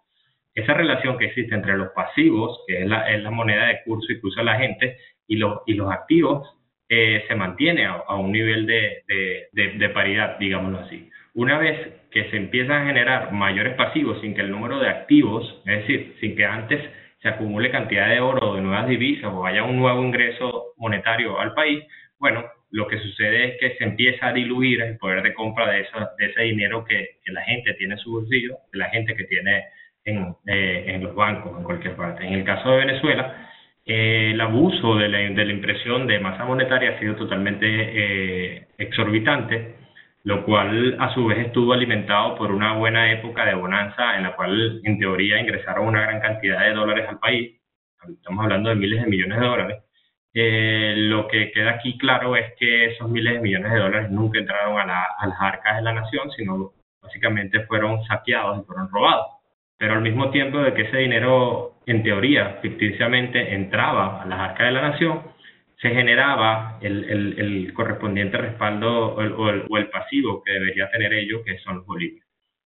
esa 0.56 0.74
relación 0.74 1.18
que 1.18 1.26
existe 1.26 1.56
entre 1.56 1.76
los 1.78 1.90
pasivos, 1.90 2.60
que 2.68 2.82
es 2.82 2.88
la, 2.88 3.32
moneda 3.32 3.68
de 3.68 3.82
curso 3.84 4.12
y 4.12 4.20
que 4.20 4.28
usa 4.28 4.44
la 4.44 4.58
gente, 4.58 4.98
y 5.28 5.38
los, 5.38 5.62
activos, 5.92 6.48
eh, 6.90 7.24
se 7.28 7.36
mantiene 7.36 7.86
a, 7.86 8.16
un 8.16 8.32
nivel 8.32 8.68
de, 8.68 9.04
de, 9.52 9.90
paridad, 9.90 10.38
digámoslo 10.38 10.80
así. 10.80 11.10
Una 11.34 11.58
vez 11.58 12.06
que 12.12 12.30
se 12.30 12.38
empiezan 12.38 12.84
a 12.84 12.86
generar 12.86 13.32
mayores 13.32 13.74
pasivos 13.76 14.22
sin 14.22 14.36
que 14.36 14.42
el 14.42 14.52
número 14.52 14.80
de 14.80 14.90
activos, 14.90 15.62
es 15.66 15.80
decir, 15.80 16.16
sin 16.20 16.36
que 16.36 16.46
antes 16.46 16.80
se 17.20 17.30
acumule 17.30 17.72
cantidad 17.72 18.10
de 18.10 18.20
oro 18.20 18.52
o 18.52 18.56
de 18.56 18.62
nuevas 18.62 18.88
divisas 18.88 19.32
o 19.34 19.46
haya 19.46 19.64
un 19.64 19.78
nuevo 19.78 20.04
ingreso 20.04 20.74
monetario 20.78 21.40
al 21.40 21.54
país, 21.56 21.84
bueno, 22.20 22.44
lo 22.74 22.88
que 22.88 22.98
sucede 22.98 23.46
es 23.46 23.60
que 23.60 23.78
se 23.78 23.84
empieza 23.84 24.28
a 24.28 24.34
diluir 24.34 24.82
el 24.82 24.98
poder 24.98 25.22
de 25.22 25.34
compra 25.36 25.70
de, 25.70 25.86
ese 26.18 26.42
dinero 26.42 26.84
que, 26.84 27.18
la 27.28 27.44
gente 27.44 27.76
tiene 27.76 27.94
en 27.94 28.00
su 28.00 28.12
bolsillo, 28.12 28.58
de 28.72 28.80
la 28.80 28.90
gente 28.90 29.16
que 29.16 29.26
tiene 29.26 29.66
en, 30.04 30.36
eh, 30.48 30.86
en 30.88 31.04
los 31.04 31.14
bancos, 31.14 31.56
en 31.56 31.64
cualquier 31.64 31.96
parte. 31.96 32.26
En 32.26 32.34
el 32.34 32.44
caso 32.44 32.72
de 32.72 32.78
Venezuela, 32.78 33.48
eh, 33.86 34.32
el 34.34 34.42
abuso 34.42 34.96
de 34.96 35.08
la, 35.08 35.20
de 35.20 35.46
la, 35.46 35.54
impresión 35.54 36.08
de 36.08 36.20
masa 36.20 36.46
monetaria 36.46 36.96
ha 36.96 37.00
sido 37.00 37.16
totalmente 37.16 37.68
eh, 37.68 38.68
exorbitante, 38.80 39.76
lo 40.24 40.44
cual 40.44 40.98
a 41.00 41.14
su 41.14 41.28
vez 41.28 41.46
estuvo 41.46 41.74
alimentado 41.74 42.36
por 42.36 42.52
una 42.52 42.74
buena 42.74 43.12
época 43.12 43.46
de 43.46 43.54
bonanza 43.54 44.18
en 44.18 44.24
la 44.24 44.36
cual 44.36 44.82
en 44.84 44.98
teoría 44.98 45.40
ingresaron 45.40 45.88
una 45.88 46.02
gran 46.02 46.22
cantidad 46.22 46.62
de 46.62 46.74
dólares 46.74 47.06
al 47.08 47.20
país, 47.20 47.62
estamos 48.10 48.44
hablando 48.44 48.70
de 48.70 48.76
miles 48.76 49.04
de 49.04 49.10
millones 49.10 49.40
de 49.40 49.46
dólares. 49.46 49.78
Lo 50.34 51.28
que 51.28 51.52
queda 51.52 51.72
aquí 51.72 51.98
claro 51.98 52.36
es 52.36 52.54
que 52.58 52.86
esos 52.86 53.10
miles 53.10 53.36
de 53.36 53.40
millones 53.40 53.72
de 53.72 53.80
dólares 53.80 54.12
nunca 54.12 54.40
entraron 54.40 54.80
a, 54.80 54.86
la, 54.86 55.04
a 55.18 55.28
las 55.28 55.40
arcas 55.40 55.78
de 55.78 55.84
la 55.84 55.94
nación, 55.94 56.32
sino 56.32 56.74
básicamente 57.02 57.66
fueron 57.66 58.04
saqueados 58.06 58.60
y 58.60 58.66
fueron 58.66 58.90
robados 58.90 59.28
pero 59.84 59.96
al 59.96 60.02
mismo 60.02 60.32
tiempo 60.32 60.60
de 60.60 60.74
que 60.74 60.84
ese 60.84 60.96
dinero, 60.96 61.74
en 61.86 62.04
teoría, 62.04 62.60
ficticiamente 62.62 63.54
entraba 63.54 64.22
a 64.22 64.26
las 64.26 64.40
arcas 64.40 64.68
de 64.68 64.72
la 64.72 64.90
nación, 64.92 65.24
se 65.82 65.90
generaba 65.90 66.80
el, 66.82 67.04
el, 67.04 67.38
el 67.38 67.74
correspondiente 67.74 68.38
respaldo 68.38 69.16
o 69.16 69.22
el, 69.22 69.66
o 69.70 69.78
el, 69.78 69.90
pasivo 69.90 70.42
que 70.42 70.54
debería 70.54 70.90
tener 70.90 71.14
ellos, 71.14 71.42
que 71.44 71.58
son 71.60 71.80
los 71.80 71.86
bolívares. 71.86 72.24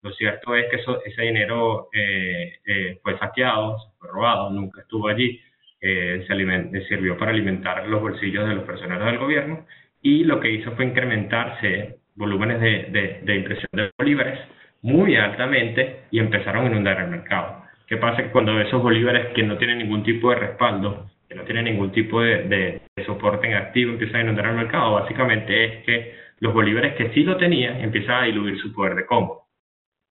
Lo 0.01 0.13
cierto 0.13 0.56
es 0.56 0.70
que 0.70 0.77
eso, 0.77 1.03
ese 1.03 1.24
dinero 1.24 1.89
eh, 1.91 2.60
eh, 2.65 3.00
fue 3.03 3.20
saqueado, 3.20 3.75
fue 4.00 4.08
robado, 4.08 4.50
nunca 4.50 4.80
estuvo 4.80 5.10
allí, 5.10 5.38
se 5.81 6.85
sirvió 6.88 7.17
para 7.17 7.31
alimentar 7.31 7.88
los 7.88 8.01
bolsillos 8.01 8.47
de 8.47 8.55
los 8.55 8.63
personeros 8.65 9.05
del 9.05 9.17
gobierno 9.17 9.65
y 10.01 10.23
lo 10.23 10.39
que 10.39 10.51
hizo 10.51 10.71
fue 10.73 10.85
incrementarse 10.85 11.97
volúmenes 12.15 12.61
de, 12.61 12.88
de, 12.91 13.19
de 13.23 13.35
impresión 13.35 13.69
de 13.73 13.91
bolívares 13.97 14.39
muy 14.81 15.15
altamente 15.15 16.03
y 16.11 16.19
empezaron 16.19 16.65
a 16.65 16.69
inundar 16.69 17.00
el 17.00 17.09
mercado. 17.09 17.63
¿Qué 17.88 17.97
pasa? 17.97 18.23
Que 18.23 18.29
cuando 18.29 18.59
esos 18.59 18.81
bolívares 18.81 19.33
que 19.33 19.43
no 19.43 19.57
tienen 19.57 19.79
ningún 19.79 20.03
tipo 20.03 20.29
de 20.29 20.38
respaldo, 20.38 21.09
que 21.27 21.35
no 21.35 21.43
tienen 21.43 21.65
ningún 21.65 21.91
tipo 21.91 22.21
de, 22.21 22.43
de, 22.43 22.81
soporte 23.05 23.47
en 23.47 23.55
activo, 23.55 23.91
empiezan 23.91 24.17
a 24.17 24.23
inundar 24.23 24.47
el 24.47 24.55
mercado, 24.55 24.93
básicamente 24.93 25.65
es 25.65 25.85
que 25.85 26.15
los 26.39 26.53
bolívares 26.53 26.95
que 26.95 27.09
sí 27.13 27.23
lo 27.23 27.38
tenían 27.38 27.81
empiezan 27.81 28.23
a 28.23 28.25
diluir 28.25 28.57
su 28.59 28.73
poder 28.73 28.95
de 28.95 29.05
compra. 29.05 29.38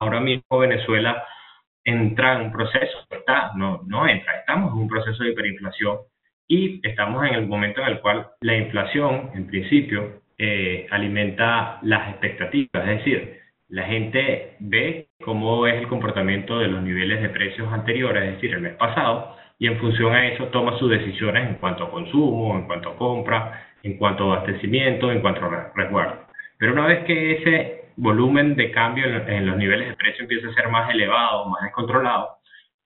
Ahora 0.01 0.21
mismo 0.21 0.59
Venezuela 0.59 1.25
entra 1.91 2.37
en 2.37 2.43
un 2.47 2.53
proceso, 2.53 2.99
está, 3.11 3.53
no, 3.57 3.83
no 3.87 4.09
entra, 4.09 4.39
estamos 4.39 4.73
en 4.73 4.79
un 4.79 4.89
proceso 4.89 5.23
de 5.23 5.31
hiperinflación 5.31 5.99
y 6.49 6.81
estamos 6.87 7.27
en 7.27 7.35
el 7.35 7.47
momento 7.47 7.81
en 7.83 7.89
el 7.89 8.01
cual 8.01 8.29
la 8.41 8.57
inflación, 8.57 9.31
en 9.35 9.47
principio, 9.47 10.23
eh, 10.39 10.87
alimenta 10.91 11.79
las 11.83 12.09
expectativas, 12.11 12.89
es 12.89 12.99
decir, 12.99 13.41
la 13.69 13.85
gente 13.85 14.57
ve 14.59 15.09
cómo 15.25 15.67
es 15.67 15.75
el 15.77 15.87
comportamiento 15.87 16.59
de 16.59 16.69
los 16.69 16.83
niveles 16.83 17.23
de 17.23 17.29
precios 17.29 17.73
anteriores, 17.73 18.25
es 18.25 18.35
decir, 18.35 18.55
el 18.55 18.63
mes 18.63 18.75
pasado, 18.75 19.37
y 19.61 19.69
en 19.69 19.79
función 19.79 20.13
a 20.13 20.27
eso 20.27 20.47
toma 20.47 20.79
sus 20.79 20.91
decisiones 20.91 21.47
en 21.49 21.55
cuanto 21.57 21.85
a 21.85 21.91
consumo, 21.91 22.57
en 22.57 22.67
cuanto 22.67 22.91
a 22.91 22.97
compra, 22.97 23.69
en 23.83 23.97
cuanto 23.97 24.25
a 24.25 24.37
abastecimiento, 24.37 25.13
en 25.13 25.21
cuanto 25.21 25.45
a 25.45 25.73
resguardo. 25.77 26.27
Pero 26.59 26.73
una 26.73 26.87
vez 26.87 27.05
que 27.05 27.33
ese 27.33 27.80
volumen 28.01 28.57
de 28.57 28.71
cambio 28.71 29.05
en 29.07 29.47
los 29.47 29.57
niveles 29.57 29.89
de 29.89 29.97
precio 29.97 30.23
empieza 30.23 30.49
a 30.49 30.55
ser 30.55 30.69
más 30.69 30.91
elevado, 30.91 31.47
más 31.47 31.63
descontrolado, 31.63 32.39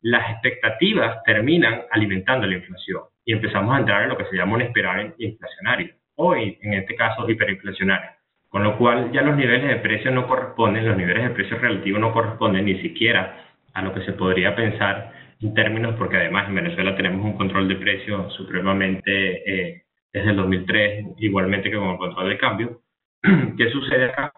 las 0.03 0.31
expectativas 0.33 1.23
terminan 1.25 1.83
alimentando 1.91 2.47
la 2.47 2.55
inflación 2.55 3.03
y 3.25 3.33
empezamos 3.33 3.75
a 3.75 3.79
entrar 3.79 4.03
en 4.03 4.11
lo 4.11 4.17
que 4.19 4.27
se 4.27 4.37
llama 4.37 4.55
una 4.55 4.65
espiral 4.65 5.15
inflacionaria, 5.19 5.95
o 6.17 6.35
en 6.35 6.75
este 6.75 6.95
caso 6.95 7.29
hiperinflacionaria 7.29 8.19
con 8.55 8.63
lo 8.63 8.79
cual 8.79 9.11
ya 9.11 9.23
los 9.23 9.37
niveles 9.37 9.67
de 9.67 9.77
precio 9.83 10.13
no 10.13 10.29
corresponden, 10.29 10.87
los 10.87 10.97
niveles 10.97 11.25
de 11.25 11.31
precio 11.31 11.59
relativo 11.59 11.99
no 11.99 12.13
corresponden 12.13 12.67
ni 12.67 12.81
siquiera 12.83 13.37
a 13.73 13.83
lo 13.83 13.93
que 13.93 14.05
se 14.05 14.13
podría 14.13 14.55
pensar 14.55 15.13
en 15.41 15.55
términos, 15.55 15.97
porque 15.99 16.19
además 16.19 16.47
en 16.47 16.55
Venezuela 16.55 16.95
tenemos 16.95 17.25
un 17.25 17.37
control 17.37 17.67
de 17.67 17.75
precios 17.75 18.33
supremamente 18.35 19.11
eh, 19.11 19.83
desde 20.13 20.31
el 20.31 20.37
2003, 20.37 21.05
igualmente 21.19 21.69
que 21.69 21.77
con 21.77 21.89
el 21.89 21.99
control 21.99 22.29
de 22.29 22.39
cambio. 22.39 22.81
¿Qué 23.59 23.71
sucede 23.71 24.05
acá? 24.05 24.33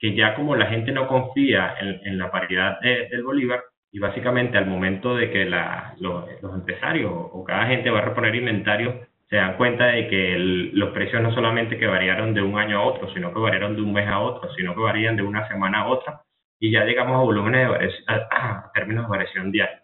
Que 0.00 0.16
ya 0.16 0.34
como 0.34 0.56
la 0.56 0.66
gente 0.66 0.90
no 0.92 1.06
confía 1.06 1.74
en, 1.78 2.18
la 2.18 2.30
paridad 2.30 2.80
del 2.80 3.22
bolívar, 3.22 3.60
y 3.92 3.98
básicamente 3.98 4.56
al 4.56 4.66
momento 4.66 5.14
de 5.14 5.30
que 5.30 5.44
los, 5.44 6.40
los, 6.40 6.54
empresarios 6.54 7.12
o 7.12 7.44
cada 7.44 7.66
gente 7.66 7.90
va 7.90 7.98
a 7.98 8.04
reponer 8.04 8.34
inventario 8.34 9.06
se 9.28 9.36
dan 9.36 9.56
cuenta 9.56 9.86
de 9.86 10.08
que 10.08 10.36
los 10.38 10.90
precios 10.90 11.22
no 11.22 11.32
solamente 11.32 11.78
que 11.78 11.86
variaron 11.86 12.34
de 12.34 12.42
un 12.42 12.58
año 12.58 12.78
a 12.78 12.82
otro, 12.82 13.12
sino 13.14 13.32
que 13.32 13.38
variaron 13.38 13.76
de 13.76 13.82
un 13.82 13.92
mes 13.92 14.08
a 14.08 14.18
otro, 14.18 14.52
sino 14.54 14.74
que 14.74 14.80
varían 14.80 15.16
de 15.16 15.22
una 15.22 15.46
semana 15.46 15.82
a 15.82 15.86
otra, 15.86 16.22
y 16.58 16.72
ya 16.72 16.84
llegamos 16.84 17.16
a 17.16 17.22
volúmenes 17.22 17.68
de 17.68 17.92
a, 18.08 18.70
términos 18.74 19.04
de 19.04 19.10
variación 19.10 19.52
diaria. 19.52 19.82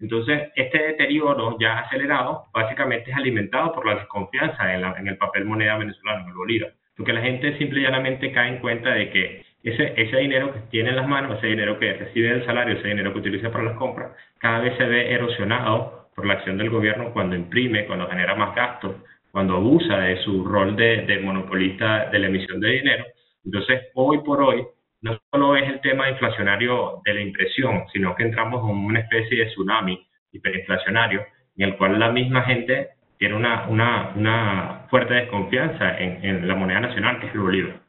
Entonces, 0.00 0.50
este 0.56 0.78
deterioro 0.78 1.56
ya 1.58 1.80
acelerado 1.80 2.44
básicamente 2.52 3.10
es 3.10 3.16
alimentado 3.16 3.72
por 3.72 3.86
la 3.86 3.96
desconfianza 3.96 4.74
en, 4.74 4.84
en 4.84 5.08
el 5.08 5.18
papel 5.18 5.44
moneda 5.44 5.76
venezolano, 5.76 6.22
en 6.22 6.28
el 6.28 6.34
bolívar, 6.34 6.72
porque 6.96 7.12
la 7.12 7.20
gente 7.20 7.56
simple 7.58 7.80
y 7.80 7.82
llanamente 7.82 8.32
cae 8.32 8.48
en 8.48 8.58
cuenta 8.58 8.90
de 8.90 9.10
que 9.10 9.45
ese, 9.70 9.94
ese 9.96 10.16
dinero 10.18 10.52
que 10.52 10.60
tiene 10.70 10.90
en 10.90 10.96
las 10.96 11.08
manos, 11.08 11.38
ese 11.38 11.48
dinero 11.48 11.78
que 11.78 11.92
recibe 11.92 12.28
del 12.28 12.46
salario, 12.46 12.76
ese 12.76 12.86
dinero 12.86 13.12
que 13.12 13.18
utiliza 13.18 13.50
para 13.50 13.64
las 13.64 13.76
compras, 13.76 14.12
cada 14.38 14.60
vez 14.60 14.76
se 14.76 14.84
ve 14.84 15.12
erosionado 15.12 16.08
por 16.14 16.24
la 16.24 16.34
acción 16.34 16.56
del 16.56 16.70
gobierno 16.70 17.12
cuando 17.12 17.34
imprime, 17.34 17.84
cuando 17.86 18.08
genera 18.08 18.36
más 18.36 18.54
gastos, 18.54 18.94
cuando 19.32 19.56
abusa 19.56 19.98
de 19.98 20.18
su 20.22 20.44
rol 20.44 20.76
de, 20.76 21.20
monopolista 21.22 22.08
de 22.10 22.18
la 22.20 22.28
emisión 22.28 22.60
de 22.60 22.70
dinero. 22.70 23.04
Entonces, 23.44 23.88
hoy 23.94 24.18
por 24.18 24.40
hoy, 24.40 24.64
no 25.02 25.18
solo 25.32 25.56
es 25.56 25.68
el 25.68 25.80
tema 25.80 26.10
inflacionario 26.10 27.02
de 27.04 27.14
la 27.14 27.20
impresión, 27.20 27.84
sino 27.92 28.14
que 28.14 28.22
entramos 28.22 28.62
en 28.70 28.76
una 28.76 29.00
especie 29.00 29.38
de 29.38 29.46
tsunami 29.46 30.06
hiperinflacionario 30.30 31.26
en 31.56 31.68
el 31.68 31.76
cual 31.76 31.98
la 31.98 32.12
misma 32.12 32.42
gente 32.42 32.90
tiene 33.18 33.34
una, 33.34 33.66
una, 33.66 34.12
una 34.14 34.86
fuerte 34.90 35.14
desconfianza 35.14 35.98
en, 35.98 36.24
en 36.24 36.46
la 36.46 36.54
moneda 36.54 36.80
nacional, 36.80 37.18
que 37.18 37.26
es 37.26 37.34
el 37.34 37.40
bolívar. 37.40 37.85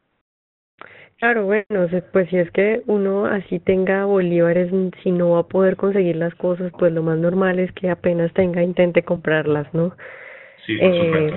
Claro, 1.20 1.46
bueno, 1.46 1.88
pues 2.14 2.30
si 2.30 2.38
es 2.38 2.52
que 2.52 2.84
uno 2.86 3.26
así 3.26 3.60
tenga 3.60 4.06
bolívares, 4.06 4.72
si 5.02 5.12
no 5.12 5.32
va 5.32 5.40
a 5.40 5.48
poder 5.48 5.76
conseguir 5.76 6.16
las 6.16 6.36
cosas, 6.36 6.72
pues 6.78 6.94
lo 6.94 7.02
más 7.02 7.18
normal 7.18 7.58
es 7.58 7.72
que 7.72 7.90
apenas 7.90 8.32
tenga 8.34 8.62
intente 8.62 9.02
comprarlas, 9.02 9.74
¿no? 9.74 9.96
Sí, 10.66 10.78
por 10.78 10.90
eh, 10.94 11.34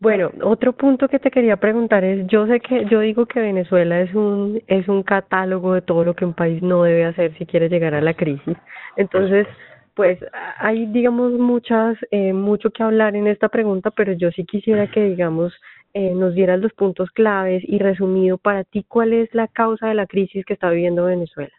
Bueno, 0.00 0.30
otro 0.42 0.72
punto 0.72 1.08
que 1.08 1.18
te 1.18 1.30
quería 1.30 1.58
preguntar 1.58 2.04
es, 2.04 2.26
yo 2.26 2.46
sé 2.46 2.60
que 2.60 2.86
yo 2.86 3.00
digo 3.00 3.26
que 3.26 3.40
Venezuela 3.40 4.00
es 4.00 4.14
un 4.14 4.62
es 4.66 4.88
un 4.88 5.02
catálogo 5.02 5.74
de 5.74 5.82
todo 5.82 6.04
lo 6.04 6.14
que 6.14 6.24
un 6.24 6.34
país 6.34 6.62
no 6.62 6.82
debe 6.84 7.04
hacer 7.04 7.36
si 7.36 7.44
quiere 7.44 7.68
llegar 7.68 7.94
a 7.94 8.00
la 8.00 8.14
crisis. 8.14 8.56
Entonces, 8.96 9.46
pues 9.94 10.18
hay 10.58 10.86
digamos 10.86 11.32
muchas 11.32 11.98
eh, 12.10 12.32
mucho 12.32 12.70
que 12.70 12.82
hablar 12.82 13.14
en 13.14 13.26
esta 13.26 13.50
pregunta, 13.50 13.90
pero 13.90 14.12
yo 14.14 14.30
sí 14.30 14.44
quisiera 14.46 14.86
que 14.86 15.04
digamos 15.04 15.52
eh, 15.94 16.14
nos 16.14 16.34
dieras 16.34 16.60
los 16.60 16.72
puntos 16.72 17.10
claves 17.10 17.62
y 17.66 17.78
resumido 17.78 18.38
para 18.38 18.64
ti 18.64 18.84
cuál 18.86 19.12
es 19.12 19.34
la 19.34 19.48
causa 19.48 19.88
de 19.88 19.94
la 19.94 20.06
crisis 20.06 20.44
que 20.44 20.54
está 20.54 20.70
viviendo 20.70 21.04
Venezuela. 21.04 21.52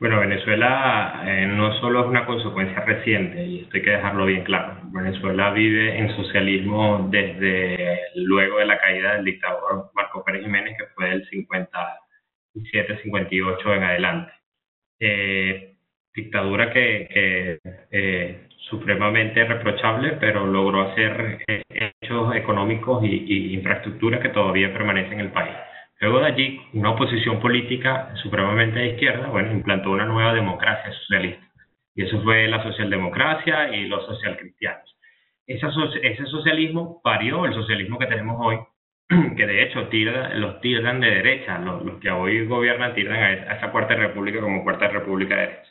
Bueno, 0.00 0.20
Venezuela 0.20 1.24
eh, 1.26 1.46
no 1.46 1.74
solo 1.80 2.02
es 2.02 2.06
una 2.06 2.24
consecuencia 2.24 2.80
reciente, 2.80 3.44
y 3.44 3.60
esto 3.62 3.76
hay 3.76 3.82
que 3.82 3.90
dejarlo 3.90 4.26
bien 4.26 4.44
claro. 4.44 4.78
Venezuela 4.92 5.50
vive 5.50 5.98
en 5.98 6.14
socialismo 6.14 7.08
desde 7.10 7.98
luego 8.14 8.58
de 8.58 8.66
la 8.66 8.78
caída 8.78 9.14
del 9.14 9.24
dictador 9.24 9.90
Marco 9.94 10.22
Pérez 10.24 10.44
Jiménez, 10.44 10.76
que 10.78 10.86
fue 10.94 11.10
del 11.10 11.28
57-58 11.28 13.76
en 13.76 13.82
adelante. 13.82 14.32
Eh, 15.00 15.77
dictadura 16.14 16.72
que, 16.72 17.08
que 17.12 17.58
eh, 17.90 18.48
supremamente 18.70 19.44
reprochable, 19.44 20.12
pero 20.20 20.46
logró 20.46 20.90
hacer 20.90 21.38
hechos 21.46 22.34
económicos 22.34 23.04
y, 23.04 23.54
y 23.54 23.62
que 23.62 24.28
todavía 24.30 24.72
permanecen 24.72 25.14
en 25.14 25.20
el 25.20 25.32
país. 25.32 25.54
Luego 26.00 26.20
de 26.20 26.26
allí, 26.26 26.60
una 26.74 26.90
oposición 26.90 27.40
política 27.40 28.14
supremamente 28.22 28.78
de 28.78 28.90
izquierda, 28.90 29.28
bueno, 29.28 29.52
implantó 29.52 29.90
una 29.90 30.04
nueva 30.04 30.32
democracia 30.32 30.92
socialista. 30.92 31.44
Y 31.94 32.04
eso 32.04 32.22
fue 32.22 32.46
la 32.46 32.62
socialdemocracia 32.62 33.74
y 33.74 33.88
los 33.88 34.06
socialcristianos. 34.06 34.96
ese 35.46 36.26
socialismo 36.26 37.00
parió 37.02 37.46
el 37.46 37.54
socialismo 37.54 37.98
que 37.98 38.06
tenemos 38.06 38.36
hoy, 38.38 38.58
que 39.36 39.46
de 39.46 39.62
hecho 39.64 39.88
tira, 39.88 40.34
los 40.34 40.60
tiran 40.60 41.00
de 41.00 41.10
derecha, 41.10 41.58
los, 41.58 41.98
que 41.98 42.10
hoy 42.10 42.46
gobiernan 42.46 42.94
tiran 42.94 43.16
a, 43.16 43.56
esa 43.56 43.72
cuarta 43.72 43.94
república 43.94 44.40
como 44.40 44.62
cuarta 44.62 44.88
república 44.88 45.34
de 45.34 45.40
derecha. 45.40 45.67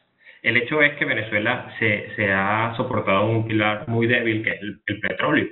El 0.48 0.56
hecho 0.56 0.82
es 0.82 0.96
que 0.96 1.04
Venezuela 1.04 1.75
se, 1.77 2.32
ha 2.32 2.74
soportado 2.77 3.25
un 3.25 3.46
pilar 3.46 3.86
muy 3.89 4.08
débil, 4.08 4.44
que 4.44 4.51
es 4.51 4.62
el 4.62 5.00
petróleo 5.01 5.46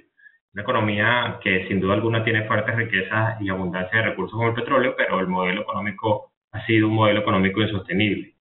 una 0.53 0.61
economía 0.61 1.39
que 1.43 1.67
sin 1.67 1.81
duda 1.81 1.95
alguna 1.95 2.23
tiene 2.23 2.47
fuertes 2.47 2.73
riquezas 2.77 3.41
y 3.41 3.49
abundancia 3.49 3.99
de 3.99 4.05
recursos 4.05 4.37
como 4.37 4.47
el 4.47 4.55
petróleo, 4.55 4.95
pero 4.97 5.19
el 5.19 5.27
modelo 5.27 5.63
económico 5.63 6.31
ha 6.53 6.65
sido 6.65 6.87
un 6.87 6.95
modelo 6.95 7.19
económico 7.19 7.61
insostenible. 7.61 8.35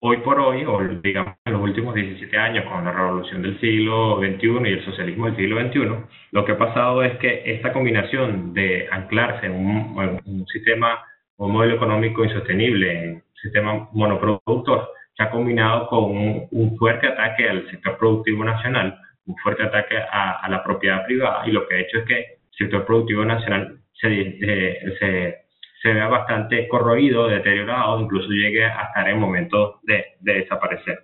Hoy 0.00 0.16
por 0.16 0.40
hoy, 0.40 0.64
o 0.64 0.80
digamos 1.00 1.36
en 1.44 1.52
los 1.52 1.62
últimos 1.62 1.94
17 1.94 2.36
años, 2.36 2.64
con 2.64 2.84
la 2.84 2.90
revolución 2.90 3.42
del 3.42 3.60
siglo 3.60 4.18
XXI 4.18 4.68
y 4.68 4.72
el 4.72 4.84
socialismo 4.84 5.26
del 5.26 5.36
siglo 5.36 5.60
XXI, 5.60 6.06
lo 6.32 6.44
que 6.44 6.52
ha 6.52 6.58
pasado 6.58 7.04
es 7.04 7.16
que 7.18 7.42
esta 7.46 7.72
combinación 7.72 8.52
de 8.52 8.88
anclarse 8.90 9.46
en 9.46 9.52
un, 9.52 10.44
sistema, 10.48 11.04
un 11.36 11.52
modelo 11.52 11.76
económico 11.76 12.24
insostenible, 12.24 12.98
en 12.98 13.10
un 13.14 13.22
sistema 13.40 13.88
monoproductor, 13.92 14.88
se 15.20 15.24
ha 15.24 15.30
combinado 15.30 15.86
con 15.88 16.48
un 16.50 16.76
fuerte 16.78 17.06
ataque 17.06 17.46
al 17.46 17.70
sector 17.70 17.98
productivo 17.98 18.42
nacional, 18.42 18.98
un 19.26 19.36
fuerte 19.36 19.64
ataque 19.64 19.98
a, 19.98 20.48
la 20.48 20.64
propiedad 20.64 21.04
privada 21.04 21.46
y 21.46 21.52
lo 21.52 21.68
que 21.68 21.74
ha 21.74 21.80
hecho 21.80 21.98
es 21.98 22.04
que 22.06 22.18
el 22.18 22.56
sector 22.56 22.86
productivo 22.86 23.26
nacional 23.26 23.80
se, 23.92 24.08
eh, 24.18 24.96
se, 24.98 25.42
se 25.82 25.92
vea 25.92 26.08
bastante 26.08 26.66
corroído, 26.68 27.28
deteriorado, 27.28 28.00
incluso 28.00 28.30
llegue 28.30 28.64
a 28.64 28.84
estar 28.84 29.06
en 29.10 29.18
momentos 29.18 29.82
de, 29.82 30.06
de 30.20 30.32
desaparecer. 30.32 31.00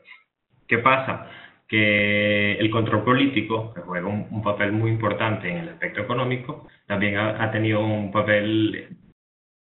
¿Qué 0.67 0.79
pasa? 0.79 1.29
que 1.69 2.53
el 2.53 2.71
control 2.71 3.03
político, 3.03 3.75
que 3.75 3.81
juega 3.81 4.07
un, 4.07 4.41
papel 4.41 4.71
muy 4.71 4.89
importante 4.89 5.49
en 5.49 5.57
el 5.57 5.69
aspecto 5.71 6.01
económico, 6.01 6.69
también 6.87 7.17
ha, 7.17 7.43
ha, 7.43 7.51
tenido 7.51 7.81
un 7.85 8.13
papel 8.13 8.97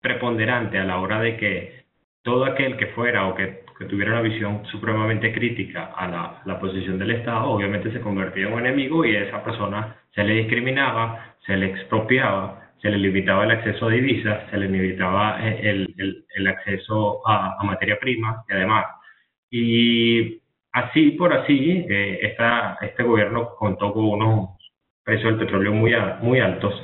preponderante 0.03 0.77
a 0.77 0.85
la 0.85 0.99
hora 0.99 1.19
de 1.21 1.39
que 1.39 1.87
todo 2.23 2.45
aquel 2.45 2.77
que 2.77 2.89
fuera 2.89 3.27
o 3.27 3.35
que 3.35 3.64
que 3.79 3.87
tuviera 3.87 4.13
una 4.13 4.23
visión 4.23 4.65
supremamente 4.67 5.33
crítica 5.33 5.93
a 5.97 6.43
la, 6.45 6.61
posición 6.61 6.99
del 6.99 7.11
Estado, 7.11 7.51
obviamente 7.51 7.93
se 7.93 8.01
convertía 8.01 8.47
en 8.47 8.53
un 8.53 8.61
enemigo 8.61 9.05
y 9.05 9.17
a 9.17 9.25
esa 9.25 9.43
persona 9.43 9.97
se 10.15 10.25
le 10.25 10.35
discriminaba, 10.35 11.37
se 11.45 11.57
le 11.57 11.67
expropiaba, 11.67 12.73
se 12.81 12.91
le 12.91 12.99
limitaba 12.99 13.45
el 13.45 13.51
acceso 13.51 13.87
a 13.87 13.91
divisas, 13.91 14.49
se 14.51 14.57
le 14.57 14.69
limitaba 14.69 15.41
el, 15.45 16.25
el, 16.35 16.47
acceso 16.47 17.27
a, 17.27 17.57
a, 17.61 17.65
materia 17.65 17.99
prima 17.99 18.45
y 18.49 18.53
además. 18.53 18.87
Y 19.51 20.41
así 20.73 21.13
por 21.13 21.33
así, 21.33 21.85
eh, 21.89 22.37
este 22.81 23.03
gobierno 23.03 23.55
contó 23.57 23.93
con 23.93 24.05
unos 24.05 24.51
precios 25.03 25.31
del 25.37 25.47
petróleo 25.47 25.73
muy 25.73 26.41
altos 26.41 26.75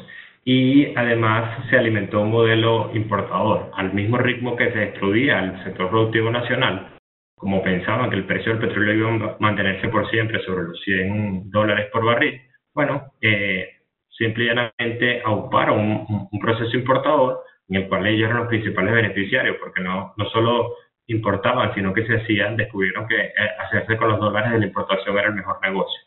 y 0.44 0.94
además 0.96 1.68
se 1.68 1.76
alimentó 1.76 2.22
un 2.22 2.30
modelo 2.30 2.90
importador 2.94 3.70
al 3.74 3.92
mismo 3.92 4.18
ritmo 4.18 4.56
que 4.56 4.72
se 4.72 4.78
destruía 4.78 5.40
el 5.40 5.64
sector 5.64 5.90
productivo 5.90 6.30
nacional, 6.30 6.96
como 7.36 7.62
pensaban 7.62 8.10
que 8.10 8.16
el 8.16 8.26
precio 8.26 8.52
del 8.52 8.60
petróleo 8.60 8.94
iba 8.94 9.32
a 9.32 9.36
mantenerse 9.38 9.88
por 9.88 10.08
siempre 10.10 10.42
sobre 10.44 10.64
los 10.64 10.80
100 10.82 11.50
dólares 11.50 11.88
por 11.92 12.04
barril, 12.04 12.40
bueno, 12.74 13.12
eh, 13.20 13.68
simplemente 14.08 15.22
auparon 15.24 15.78
un, 15.78 16.28
un, 16.30 16.38
proceso 16.38 16.76
importador 16.76 17.40
en 17.68 17.82
el 17.82 17.88
cual 17.88 18.06
ellos 18.06 18.28
eran 18.28 18.40
los 18.40 18.48
principales 18.48 18.92
beneficiarios, 18.92 19.56
porque 19.60 19.80
no, 19.80 20.12
no 20.16 20.24
solo 20.30 20.74
importaban, 21.06 21.74
sino 21.74 21.92
que 21.92 22.06
se 22.06 22.16
hacían, 22.16 22.56
descubrieron 22.56 23.06
que 23.08 23.16
eh, 23.16 23.32
hacerse 23.58 23.96
con 23.96 24.08
los 24.08 24.20
dólares 24.20 24.52
de 24.52 24.58
la 24.58 24.66
importación 24.66 25.18
era 25.18 25.28
el 25.28 25.34
mejor 25.34 25.58
negocio. 25.62 26.00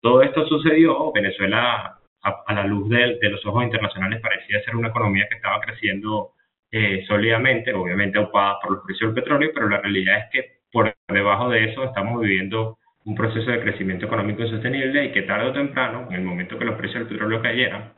Todo 0.00 0.22
esto 0.22 0.46
sucedió, 0.46 1.12
Venezuela 1.12 1.99
a, 2.22 2.54
la 2.54 2.64
luz 2.64 2.88
de, 2.88 3.18
los 3.30 3.44
ojos 3.46 3.64
internacionales 3.64 4.20
parecía 4.20 4.62
ser 4.62 4.76
una 4.76 4.88
economía 4.88 5.26
que 5.28 5.36
estaba 5.36 5.60
creciendo 5.60 6.32
eh, 6.70 7.04
sólidamente, 7.06 7.72
obviamente 7.72 8.18
aupada 8.18 8.58
por 8.60 8.72
los 8.72 8.84
precios 8.84 9.12
del 9.12 9.22
petróleo, 9.22 9.50
pero 9.54 9.68
la 9.68 9.80
realidad 9.80 10.18
es 10.18 10.24
que 10.30 10.60
por 10.70 10.94
debajo 11.08 11.48
de 11.48 11.64
eso 11.64 11.84
estamos 11.84 12.20
viviendo 12.20 12.78
un 13.04 13.14
proceso 13.14 13.50
de 13.50 13.60
crecimiento 13.60 14.06
económico 14.06 14.42
insostenible 14.42 15.06
y 15.06 15.12
que 15.12 15.22
tarde 15.22 15.48
o 15.48 15.52
temprano, 15.52 16.06
en 16.10 16.16
el 16.16 16.22
momento 16.22 16.58
que 16.58 16.64
los 16.64 16.76
precios 16.76 17.00
del 17.00 17.08
petróleo 17.08 17.42
cayeran, 17.42 17.92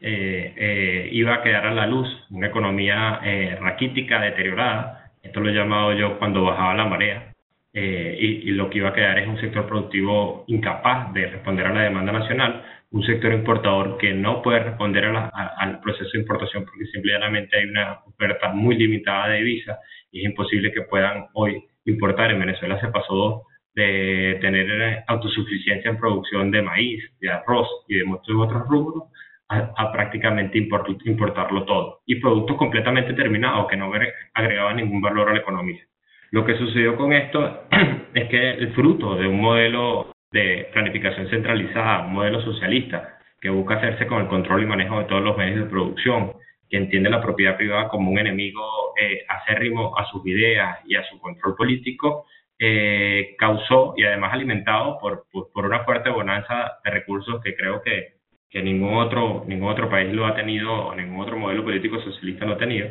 eh, 0.00 0.52
eh, 0.56 1.08
iba 1.12 1.34
a 1.34 1.42
quedar 1.42 1.66
a 1.66 1.72
la 1.72 1.86
luz 1.86 2.08
una 2.30 2.48
economía 2.48 3.20
raquítica, 3.60 4.20
deteriorada, 4.20 5.12
esto 5.22 5.40
lo 5.40 5.48
he 5.48 5.54
llamado 5.54 5.92
yo 5.92 6.18
cuando 6.18 6.44
bajaba 6.44 6.74
la 6.74 6.84
marea, 6.84 7.30
y, 7.72 8.48
y, 8.48 8.50
lo 8.52 8.70
que 8.70 8.78
iba 8.78 8.90
a 8.90 8.92
quedar 8.92 9.18
es 9.18 9.26
un 9.26 9.40
sector 9.40 9.66
productivo 9.66 10.44
incapaz 10.46 11.12
de 11.12 11.26
responder 11.26 11.66
a 11.66 11.72
la 11.72 11.82
demanda 11.82 12.12
nacional, 12.12 12.62
un 12.94 13.04
sector 13.04 13.32
importador 13.32 13.98
que 13.98 14.14
no 14.14 14.40
puede 14.40 14.60
responder 14.60 15.04
al 15.04 15.80
proceso 15.80 16.08
de 16.12 16.20
importación 16.20 16.64
porque 16.64 16.86
simplemente 16.86 17.58
hay 17.58 17.64
una 17.66 17.98
oferta 18.06 18.52
muy 18.52 18.76
limitada 18.76 19.30
de 19.30 19.38
divisas 19.38 19.78
y 20.12 20.20
es 20.20 20.26
imposible 20.26 20.70
que 20.72 20.82
puedan 20.82 21.26
hoy 21.34 21.60
importar. 21.86 22.30
En 22.30 22.38
Venezuela 22.38 22.80
se 22.80 22.86
pasó 22.88 23.42
de 23.74 24.38
tener 24.40 25.02
autosuficiencia 25.08 25.90
en 25.90 25.98
producción 25.98 26.52
de 26.52 26.62
maíz, 26.62 27.02
de 27.20 27.30
arroz 27.30 27.66
y 27.88 27.96
de 27.96 28.04
muchos 28.04 28.36
otros 28.36 28.62
rubros 28.68 29.08
a, 29.48 29.90
prácticamente 29.90 30.56
importarlo 30.56 31.64
todo 31.64 32.00
y 32.06 32.20
productos 32.20 32.56
completamente 32.56 33.12
terminados 33.14 33.66
que 33.66 33.76
no 33.76 33.90
agregaban 34.34 34.76
ningún 34.76 35.00
valor 35.00 35.30
a 35.30 35.32
la 35.32 35.40
economía. 35.40 35.82
Lo 36.30 36.44
que 36.44 36.56
sucedió 36.56 36.96
con 36.96 37.12
esto 37.12 37.64
es 38.14 38.28
que 38.28 38.50
el 38.50 38.72
fruto 38.72 39.16
de 39.16 39.26
un 39.26 39.40
modelo 39.40 40.13
de 40.34 40.68
planificación 40.72 41.28
centralizada, 41.30 42.06
un 42.06 42.14
modelo 42.14 42.42
socialista 42.42 43.18
que 43.40 43.50
busca 43.50 43.76
hacerse 43.76 44.06
con 44.08 44.20
el 44.20 44.26
control 44.26 44.64
y 44.64 44.66
manejo 44.66 44.98
de 44.98 45.04
todos 45.04 45.22
los 45.22 45.36
medios 45.36 45.60
de 45.60 45.70
producción, 45.70 46.32
que 46.68 46.76
entiende 46.76 47.08
la 47.08 47.22
propiedad 47.22 47.56
privada 47.56 47.86
como 47.86 48.10
un 48.10 48.18
enemigo 48.18 48.60
eh, 49.00 49.24
acérrimo 49.28 49.96
a 49.96 50.04
sus 50.06 50.26
ideas 50.26 50.80
y 50.86 50.96
a 50.96 51.04
su 51.04 51.20
control 51.20 51.54
político, 51.54 52.26
eh, 52.58 53.36
causó 53.38 53.94
y 53.96 54.02
además 54.02 54.32
alimentado 54.32 54.98
por, 54.98 55.26
por, 55.30 55.66
una 55.66 55.84
fuerte 55.84 56.10
bonanza 56.10 56.78
de 56.84 56.90
recursos 56.90 57.40
que 57.40 57.54
creo 57.54 57.80
que, 57.80 58.14
que 58.50 58.60
ningún, 58.60 58.94
otro, 58.94 59.44
ningún 59.46 59.70
otro 59.70 59.88
país 59.88 60.12
lo 60.12 60.26
ha 60.26 60.34
tenido 60.34 60.72
o 60.72 60.94
ningún 60.96 61.20
otro 61.20 61.36
modelo 61.36 61.62
político 61.62 62.00
socialista 62.00 62.44
lo 62.44 62.54
ha 62.54 62.58
tenido, 62.58 62.88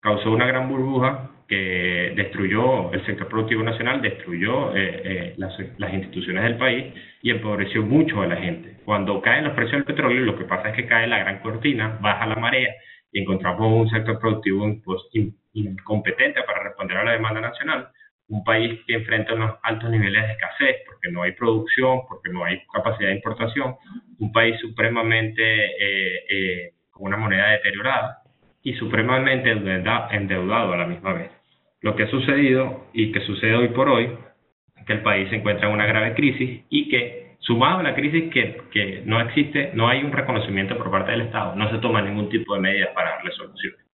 causó 0.00 0.30
una 0.30 0.46
gran 0.46 0.68
burbuja 0.68 1.30
que 1.48 2.12
destruyó 2.16 2.92
el 2.92 3.04
sector 3.06 3.28
productivo 3.28 3.62
nacional, 3.62 4.02
destruyó 4.02 4.74
eh, 4.76 5.02
eh, 5.04 5.34
las, 5.36 5.94
instituciones 5.94 6.42
del 6.42 6.56
país 6.56 6.92
y 7.22 7.30
empobreció 7.30 7.82
mucho 7.82 8.22
a 8.22 8.26
la 8.26 8.36
gente. 8.36 8.78
Cuando 8.84 9.20
caen 9.22 9.44
los 9.44 9.54
precios 9.54 9.76
del 9.78 9.84
petróleo, 9.84 10.24
lo 10.24 10.36
que 10.36 10.44
pasa 10.44 10.70
es 10.70 10.76
que 10.76 10.86
cae 10.86 11.06
la 11.06 11.18
gran 11.18 11.38
cortina, 11.40 11.98
baja 12.00 12.26
la 12.26 12.36
marea 12.36 12.74
y 13.12 13.20
encontramos 13.20 13.82
un 13.82 13.88
sector 13.90 14.18
productivo 14.18 14.66
incompetente 15.52 16.42
para 16.42 16.64
responder 16.64 16.98
a 16.98 17.04
la 17.04 17.12
demanda 17.12 17.40
nacional, 17.40 17.88
un 18.28 18.42
país 18.42 18.80
que 18.86 18.94
enfrenta 18.94 19.34
unos 19.34 19.56
altos 19.62 19.88
niveles 19.88 20.22
de 20.26 20.32
escasez 20.32 20.76
porque 20.84 21.10
no 21.12 21.22
hay 21.22 21.32
producción, 21.32 22.00
porque 22.08 22.30
no 22.30 22.44
hay 22.44 22.60
capacidad 22.72 23.08
de 23.10 23.16
importación, 23.16 23.76
un 24.18 24.32
país 24.32 24.58
supremamente 24.60 25.42
eh, 25.42 26.72
con 26.90 27.06
una 27.06 27.16
moneda 27.16 27.50
deteriorada 27.50 28.22
y 28.62 28.74
supremamente 28.74 29.52
endeudado 29.52 30.72
a 30.72 30.76
la 30.76 30.86
misma 30.86 31.12
vez. 31.12 31.35
Lo 31.82 31.94
que 31.94 32.04
ha 32.04 32.10
sucedido 32.10 32.86
y 32.92 33.12
que 33.12 33.20
sucede 33.20 33.54
hoy 33.54 33.68
por 33.68 33.88
hoy 33.88 34.10
es 34.76 34.86
que 34.86 34.92
el 34.94 35.02
país 35.02 35.28
se 35.30 35.36
encuentra 35.36 35.68
en 35.68 35.74
una 35.74 35.86
grave 35.86 36.14
crisis 36.14 36.64
y 36.68 36.88
que, 36.88 37.36
sumado 37.40 37.80
a 37.80 37.82
la 37.82 37.94
crisis 37.94 38.32
que, 38.32 38.62
que 38.72 39.02
no 39.04 39.20
existe, 39.20 39.70
no 39.74 39.88
hay 39.88 40.02
un 40.02 40.12
reconocimiento 40.12 40.76
por 40.76 40.90
parte 40.90 41.12
del 41.12 41.22
Estado, 41.22 41.54
no 41.54 41.70
se 41.70 41.78
toma 41.78 42.02
ningún 42.02 42.28
tipo 42.28 42.54
de 42.54 42.60
medidas 42.60 42.90
para 42.94 43.10
darle 43.10 43.32
soluciones. 43.32 43.86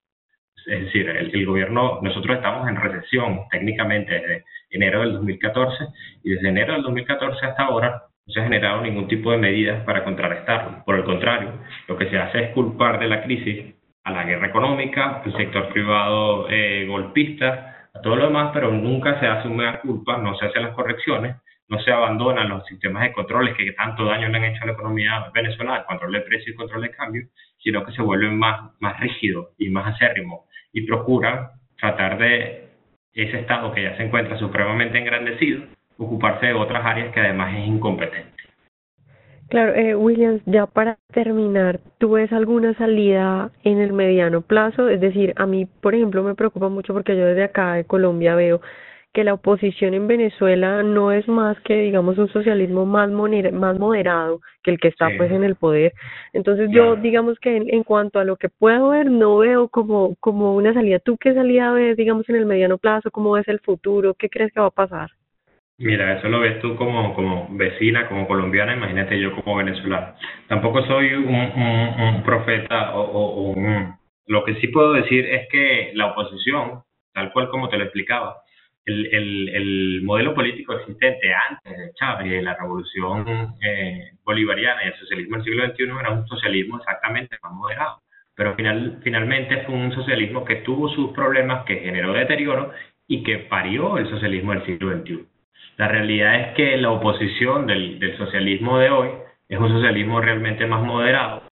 Es 0.67 0.85
decir, 0.85 1.09
el, 1.09 1.47
gobierno, 1.47 1.99
nosotros 2.03 2.37
estamos 2.37 2.69
en 2.69 2.77
recesión 2.77 3.41
técnicamente 3.51 4.13
desde 4.13 4.45
enero 4.71 5.01
del 5.01 5.15
2014 5.15 5.87
y 6.23 6.31
desde 6.31 6.49
enero 6.49 6.75
del 6.75 6.83
2014 6.83 7.47
hasta 7.47 7.65
ahora 7.65 8.03
no 8.27 8.33
se 8.33 8.41
ha 8.41 8.45
generado 8.45 8.81
ningún 8.81 9.09
tipo 9.09 9.33
de 9.33 9.39
medidas 9.39 9.85
para 9.85 10.05
contrarrestarlo. 10.05 10.85
Por 10.85 10.97
el 10.97 11.05
contrario, 11.05 11.51
lo 11.89 11.97
que 11.99 12.09
se 12.09 12.19
hace 12.19 12.45
es 12.45 12.51
culpar 12.51 13.01
de 13.01 13.09
la 13.09 13.23
crisis 13.23 13.75
a 14.05 14.13
la 14.13 14.25
guerra 14.25 14.49
económica, 14.49 15.23
el 15.25 15.37
sector 15.37 15.69
privado 15.73 16.49
eh, 16.49 16.87
golpista, 16.89 17.72
todo 18.03 18.17
lo 18.17 18.27
demás, 18.27 18.51
pero 18.53 18.71
nunca 18.71 19.19
se 19.21 19.27
hace 19.27 19.49
una 19.49 19.81
culpa, 19.81 20.19
no 20.19 20.37
se 20.37 20.47
hacen 20.47 20.63
las 20.63 20.75
correcciones, 20.75 21.37
no 21.69 21.81
se 21.81 21.91
abandonan 21.91 22.49
los 22.49 22.67
sistemas 22.67 23.03
de 23.05 23.13
controles 23.13 23.57
que 23.57 23.73
tanto 23.73 24.05
daño 24.05 24.29
le 24.29 24.37
han 24.37 24.45
hecho 24.45 24.63
a 24.63 24.67
la 24.67 24.73
economía 24.73 25.31
venezolana, 25.33 25.85
control 25.85 26.13
de 26.13 26.21
precios 26.21 26.49
y 26.49 26.55
control 26.55 26.83
de 26.83 26.91
cambio, 26.91 27.23
sino 27.63 27.85
que 27.85 27.93
se 27.93 28.03
vuelven 28.03 28.39
más, 28.39 28.73
más 28.81 29.01
rígidos 29.01 29.49
y 29.59 29.71
más 29.71 29.95
acérrimos 29.95 30.41
y 30.73 30.87
procuran 30.87 31.49
tratar 31.79 32.19
de 32.19 32.69
ese 33.15 33.41
Estado 33.41 33.73
que 33.73 33.83
ya 33.83 33.97
se 33.97 34.05
encuentra 34.05 34.39
supremamente 34.39 34.99
engrandecido, 34.99 35.63
ocuparse 35.99 36.47
de 36.47 36.55
otras 36.55 36.85
áreas 36.85 37.13
que 37.13 37.21
además 37.21 37.55
es 37.55 37.67
incompetente. 37.67 38.32
Claro, 39.53 39.75
eh, 39.75 39.95
Williams, 39.95 40.41
ya 40.47 40.65
para 40.65 40.97
terminar, 41.13 41.79
¿tú 41.99 42.13
ves 42.13 42.33
alguna 42.33 42.73
salida 42.79 43.51
en 43.65 43.83
el 43.83 43.93
mediano 43.93 44.41
plazo? 44.41 44.89
Es 44.89 44.99
decir, 44.99 45.35
a 45.37 45.45
mí, 45.45 45.67
por 45.67 45.95
ejemplo, 45.95 46.23
me 46.23 46.35
preocupa 46.35 46.71
mucho 46.71 46.95
porque 46.95 47.15
yo 47.15 47.27
desde 47.27 47.45
acá 47.45 47.75
de 47.75 47.85
Colombia 47.85 48.35
veo 48.35 48.63
que 49.13 49.25
la 49.25 49.35
oposición 49.35 49.93
en 49.93 50.07
Venezuela 50.07 50.83
no 50.83 51.13
es 51.13 51.29
más 51.29 51.61
que, 51.67 51.75
digamos, 51.75 52.17
un 52.17 52.29
socialismo 52.29 52.87
más, 52.87 53.11
más 53.11 53.79
moderado 53.79 54.41
que 54.63 54.71
el 54.71 54.81
que 54.81 54.89
está 54.89 55.11
pues 55.19 55.31
en 55.31 55.45
el 55.45 55.57
poder. 55.57 55.93
Entonces 56.33 56.71
yo, 56.73 56.97
digamos 56.97 57.39
que 57.39 57.55
en, 57.55 57.83
cuanto 57.85 58.21
a 58.21 58.25
lo 58.25 58.37
que 58.37 58.49
puedo 58.49 58.89
ver, 58.89 59.11
no 59.11 59.37
veo 59.37 59.69
como, 59.69 60.17
como 60.21 60.57
una 60.57 60.73
salida. 60.73 60.99
¿Tú 60.99 61.19
qué 61.19 61.35
salida 61.35 61.73
ves, 61.73 61.99
digamos, 61.99 62.27
en 62.31 62.37
el 62.37 62.47
mediano 62.47 62.79
plazo? 62.79 63.11
¿Cómo 63.11 63.33
ves 63.33 63.47
el 63.49 63.61
futuro? 63.61 64.15
¿Qué 64.15 64.31
crees 64.31 64.51
que 64.51 64.61
va 64.61 64.69
a 64.69 64.71
pasar? 64.71 65.11
Mira, 65.83 66.17
eso 66.17 66.29
lo 66.29 66.39
ves 66.39 66.61
tú 66.61 66.77
como, 66.77 67.13
como 67.13 67.49
vecina, 67.51 68.07
como 68.07 68.29
colombiana, 68.29 68.77
imagínate 68.77 69.19
yo 69.19 69.33
como 69.35 69.57
venezolana. 69.57 70.15
Tampoco 70.47 70.87
soy 70.87 71.13
un, 71.13 72.23
profeta 72.25 72.95
o, 72.95 73.51
un... 73.51 73.93
Lo 74.29 74.45
que 74.45 74.55
sí 74.61 74.69
puedo 74.69 74.93
decir 74.93 75.27
es 75.27 75.49
que 75.49 75.91
la 75.95 76.07
oposición, 76.13 76.85
tal 77.13 77.33
cual 77.33 77.49
como 77.49 77.69
te 77.69 77.79
lo 77.79 77.83
explicaba, 77.83 78.37
el, 78.85 79.07
el, 79.13 79.49
el 79.49 80.03
modelo 80.05 80.35
político 80.35 80.73
existente 80.75 81.35
antes 81.35 81.77
de 81.77 81.93
Chávez 81.95 82.31
de 82.31 82.43
la 82.43 82.55
revolución 82.55 83.57
eh, 83.61 84.13
bolivariana 84.25 84.85
y 84.85 84.89
el 84.89 84.95
socialismo 84.95 85.37
del 85.37 85.45
siglo 85.45 85.67
XXI 85.67 85.83
era 85.99 86.11
un 86.13 86.27
socialismo 86.29 86.79
exactamente 86.79 87.39
más 87.43 87.53
moderado. 87.55 88.03
Pero 88.37 88.55
final, 88.55 89.01
finalmente 89.03 89.65
fue 89.65 89.75
un 89.75 89.93
socialismo 89.93 90.45
que 90.45 90.57
tuvo 90.57 90.89
sus 90.91 91.11
problemas, 91.11 91.65
que 91.65 91.81
generó 91.81 92.13
deterioro 92.13 92.71
y 93.09 93.25
que 93.25 93.39
parió 93.39 93.99
el 93.99 94.09
socialismo 94.09 94.53
del 94.53 94.65
siglo 94.65 94.97
XXI. 94.97 95.32
La 95.77 95.89
realidad 95.89 96.41
es 96.41 96.55
que 96.55 96.77
la 96.77 96.91
oposición 96.91 97.67
del, 97.67 97.99
del 97.99 98.17
socialismo 98.19 98.79
de 98.79 98.91
hoy 98.91 99.09
es 99.49 99.59
un 99.59 99.69
socialismo 99.69 100.21
realmente 100.21 100.67
más 100.67 100.83
moderado. 100.83 101.43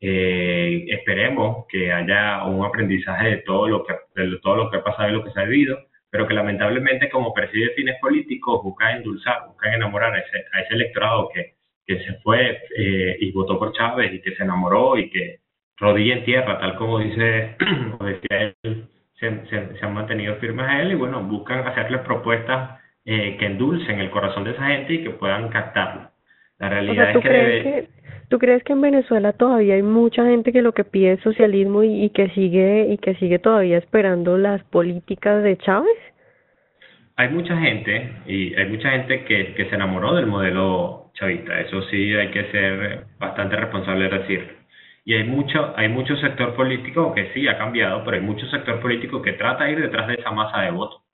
Eh, 0.00 0.84
esperemos 0.88 1.66
que 1.68 1.90
haya 1.90 2.44
un 2.44 2.64
aprendizaje 2.66 3.30
de 3.30 3.36
todo 3.38 3.66
lo 3.66 3.84
que 3.84 3.94
de 4.14 4.38
todo 4.42 4.56
lo 4.56 4.70
que 4.70 4.76
ha 4.76 4.84
pasado 4.84 5.08
y 5.08 5.12
lo 5.12 5.24
que 5.24 5.30
se 5.30 5.40
ha 5.40 5.44
vivido, 5.44 5.78
pero 6.10 6.28
que 6.28 6.34
lamentablemente 6.34 7.08
como 7.08 7.32
persigue 7.32 7.70
fines 7.70 7.96
políticos 8.00 8.62
busca 8.62 8.94
endulzar, 8.94 9.46
busca 9.46 9.74
enamorar 9.74 10.14
a 10.14 10.18
ese, 10.18 10.44
a 10.52 10.60
ese 10.60 10.74
electorado 10.74 11.30
que, 11.32 11.54
que 11.86 12.04
se 12.04 12.14
fue 12.20 12.58
eh, 12.76 13.16
y 13.20 13.32
votó 13.32 13.58
por 13.58 13.72
Chávez 13.72 14.12
y 14.12 14.20
que 14.20 14.34
se 14.34 14.42
enamoró 14.42 14.98
y 14.98 15.08
que 15.08 15.40
rodilla 15.78 16.16
en 16.16 16.24
tierra, 16.24 16.58
tal 16.58 16.76
como 16.76 16.98
dice, 16.98 17.56
decía 18.00 18.54
él, 18.62 18.88
se, 19.14 19.46
se, 19.46 19.78
se 19.78 19.84
han 19.84 19.94
mantenido 19.94 20.36
firmes 20.36 20.66
a 20.68 20.82
él 20.82 20.92
y 20.92 20.94
bueno, 20.94 21.22
buscan 21.22 21.66
hacerles 21.66 22.02
propuestas 22.02 22.80
eh, 23.08 23.36
que 23.38 23.46
endulcen 23.46 24.00
el 24.00 24.10
corazón 24.10 24.42
de 24.42 24.50
esa 24.50 24.66
gente 24.66 24.94
y 24.94 25.04
que 25.04 25.10
puedan 25.10 25.48
captarlo. 25.48 26.10
La 26.58 26.68
realidad 26.68 27.10
es 27.10 27.22
que, 27.22 27.88
¿Tú 28.28 28.38
crees 28.38 28.64
que 28.64 28.72
en 28.72 28.80
Venezuela 28.80 29.32
todavía 29.32 29.74
hay 29.74 29.82
mucha 29.82 30.24
gente 30.24 30.52
que 30.52 30.60
lo 30.60 30.72
que 30.72 30.82
pide 30.82 31.12
es 31.12 31.20
socialismo 31.20 31.84
y, 31.84 32.10
que 32.10 32.30
sigue 32.30 32.88
y 32.90 32.98
que 32.98 33.14
sigue 33.14 33.38
todavía 33.38 33.78
esperando 33.78 34.36
las 34.36 34.64
políticas 34.64 35.44
de 35.44 35.56
Chávez? 35.58 35.96
Hay 37.14 37.28
mucha 37.28 37.56
gente 37.56 38.10
y 38.26 38.52
hay 38.54 38.66
mucha 38.66 38.90
gente 38.90 39.24
que, 39.24 39.54
que 39.54 39.66
se 39.66 39.74
enamoró 39.76 40.16
del 40.16 40.26
modelo 40.26 41.12
chavista. 41.14 41.60
Eso 41.60 41.82
sí 41.82 42.12
hay 42.14 42.32
que 42.32 42.50
ser 42.50 43.04
bastante 43.20 43.54
responsable 43.54 44.08
de 44.08 44.18
decirlo. 44.18 44.52
Y 45.04 45.14
hay 45.14 45.22
mucho 45.22 45.72
hay 45.76 45.88
mucho 45.88 46.16
sector 46.16 46.56
político 46.56 47.14
que 47.14 47.30
sí 47.32 47.46
ha 47.46 47.56
cambiado, 47.56 48.02
pero 48.04 48.16
hay 48.16 48.22
mucho 48.24 48.44
sector 48.46 48.80
político 48.80 49.22
que 49.22 49.34
trata 49.34 49.64
de 49.64 49.72
ir 49.72 49.80
detrás 49.80 50.08
de 50.08 50.14
esa 50.14 50.32
masa 50.32 50.62
de 50.62 50.72
votos 50.72 51.05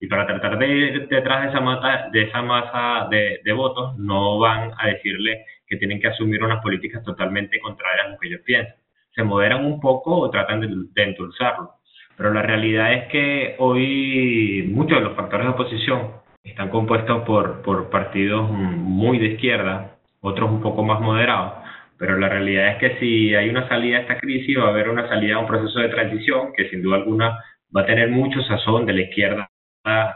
y 0.00 0.06
para 0.06 0.26
tratar 0.26 0.58
de 0.58 0.66
ir 0.66 1.08
detrás 1.08 1.42
de 1.42 1.48
esa, 1.50 1.60
masa, 1.60 2.08
de, 2.10 2.22
esa 2.22 2.40
masa 2.40 3.08
de, 3.10 3.52
votos, 3.52 3.98
no 3.98 4.38
van 4.38 4.72
a 4.78 4.86
decirle 4.88 5.44
que 5.66 5.76
tienen 5.76 6.00
que 6.00 6.08
asumir 6.08 6.42
unas 6.42 6.62
políticas 6.62 7.04
totalmente 7.04 7.60
contrarias 7.60 8.06
a 8.06 8.08
lo 8.10 8.18
que 8.18 8.28
ellos 8.28 8.40
piensan. 8.44 8.74
Se 9.14 9.22
moderan 9.22 9.66
un 9.66 9.78
poco 9.78 10.16
o 10.16 10.30
tratan 10.30 10.60
de, 10.60 10.68
de 10.68 11.02
endulzarlo. 11.02 11.72
Pero 12.16 12.32
la 12.32 12.42
realidad 12.42 12.94
es 12.94 13.08
que 13.08 13.56
hoy 13.58 14.70
muchos 14.72 14.98
de 14.98 15.04
los 15.04 15.16
factores 15.16 15.46
de 15.46 15.52
oposición 15.52 16.12
están 16.42 16.70
compuestos 16.70 17.22
por, 17.24 17.60
por 17.60 17.90
partidos 17.90 18.50
muy 18.50 19.18
de 19.18 19.26
izquierda, 19.34 19.96
otros 20.20 20.50
un 20.50 20.62
poco 20.62 20.82
más 20.82 21.00
moderados. 21.00 21.52
Pero 21.98 22.16
la 22.16 22.30
realidad 22.30 22.68
es 22.68 22.76
que 22.78 22.98
si 22.98 23.34
hay 23.34 23.50
una 23.50 23.68
salida 23.68 23.98
a 23.98 24.00
esta 24.00 24.18
crisis, 24.18 24.58
va 24.58 24.68
a 24.68 24.70
haber 24.70 24.88
una 24.88 25.06
salida 25.08 25.36
a 25.36 25.40
un 25.40 25.46
proceso 25.46 25.78
de 25.78 25.90
transición 25.90 26.54
que 26.56 26.70
sin 26.70 26.82
duda 26.82 26.96
alguna 26.96 27.38
va 27.76 27.82
a 27.82 27.86
tener 27.86 28.08
mucho 28.08 28.40
sazón 28.44 28.86
de 28.86 28.94
la 28.94 29.02
izquierda 29.02 29.49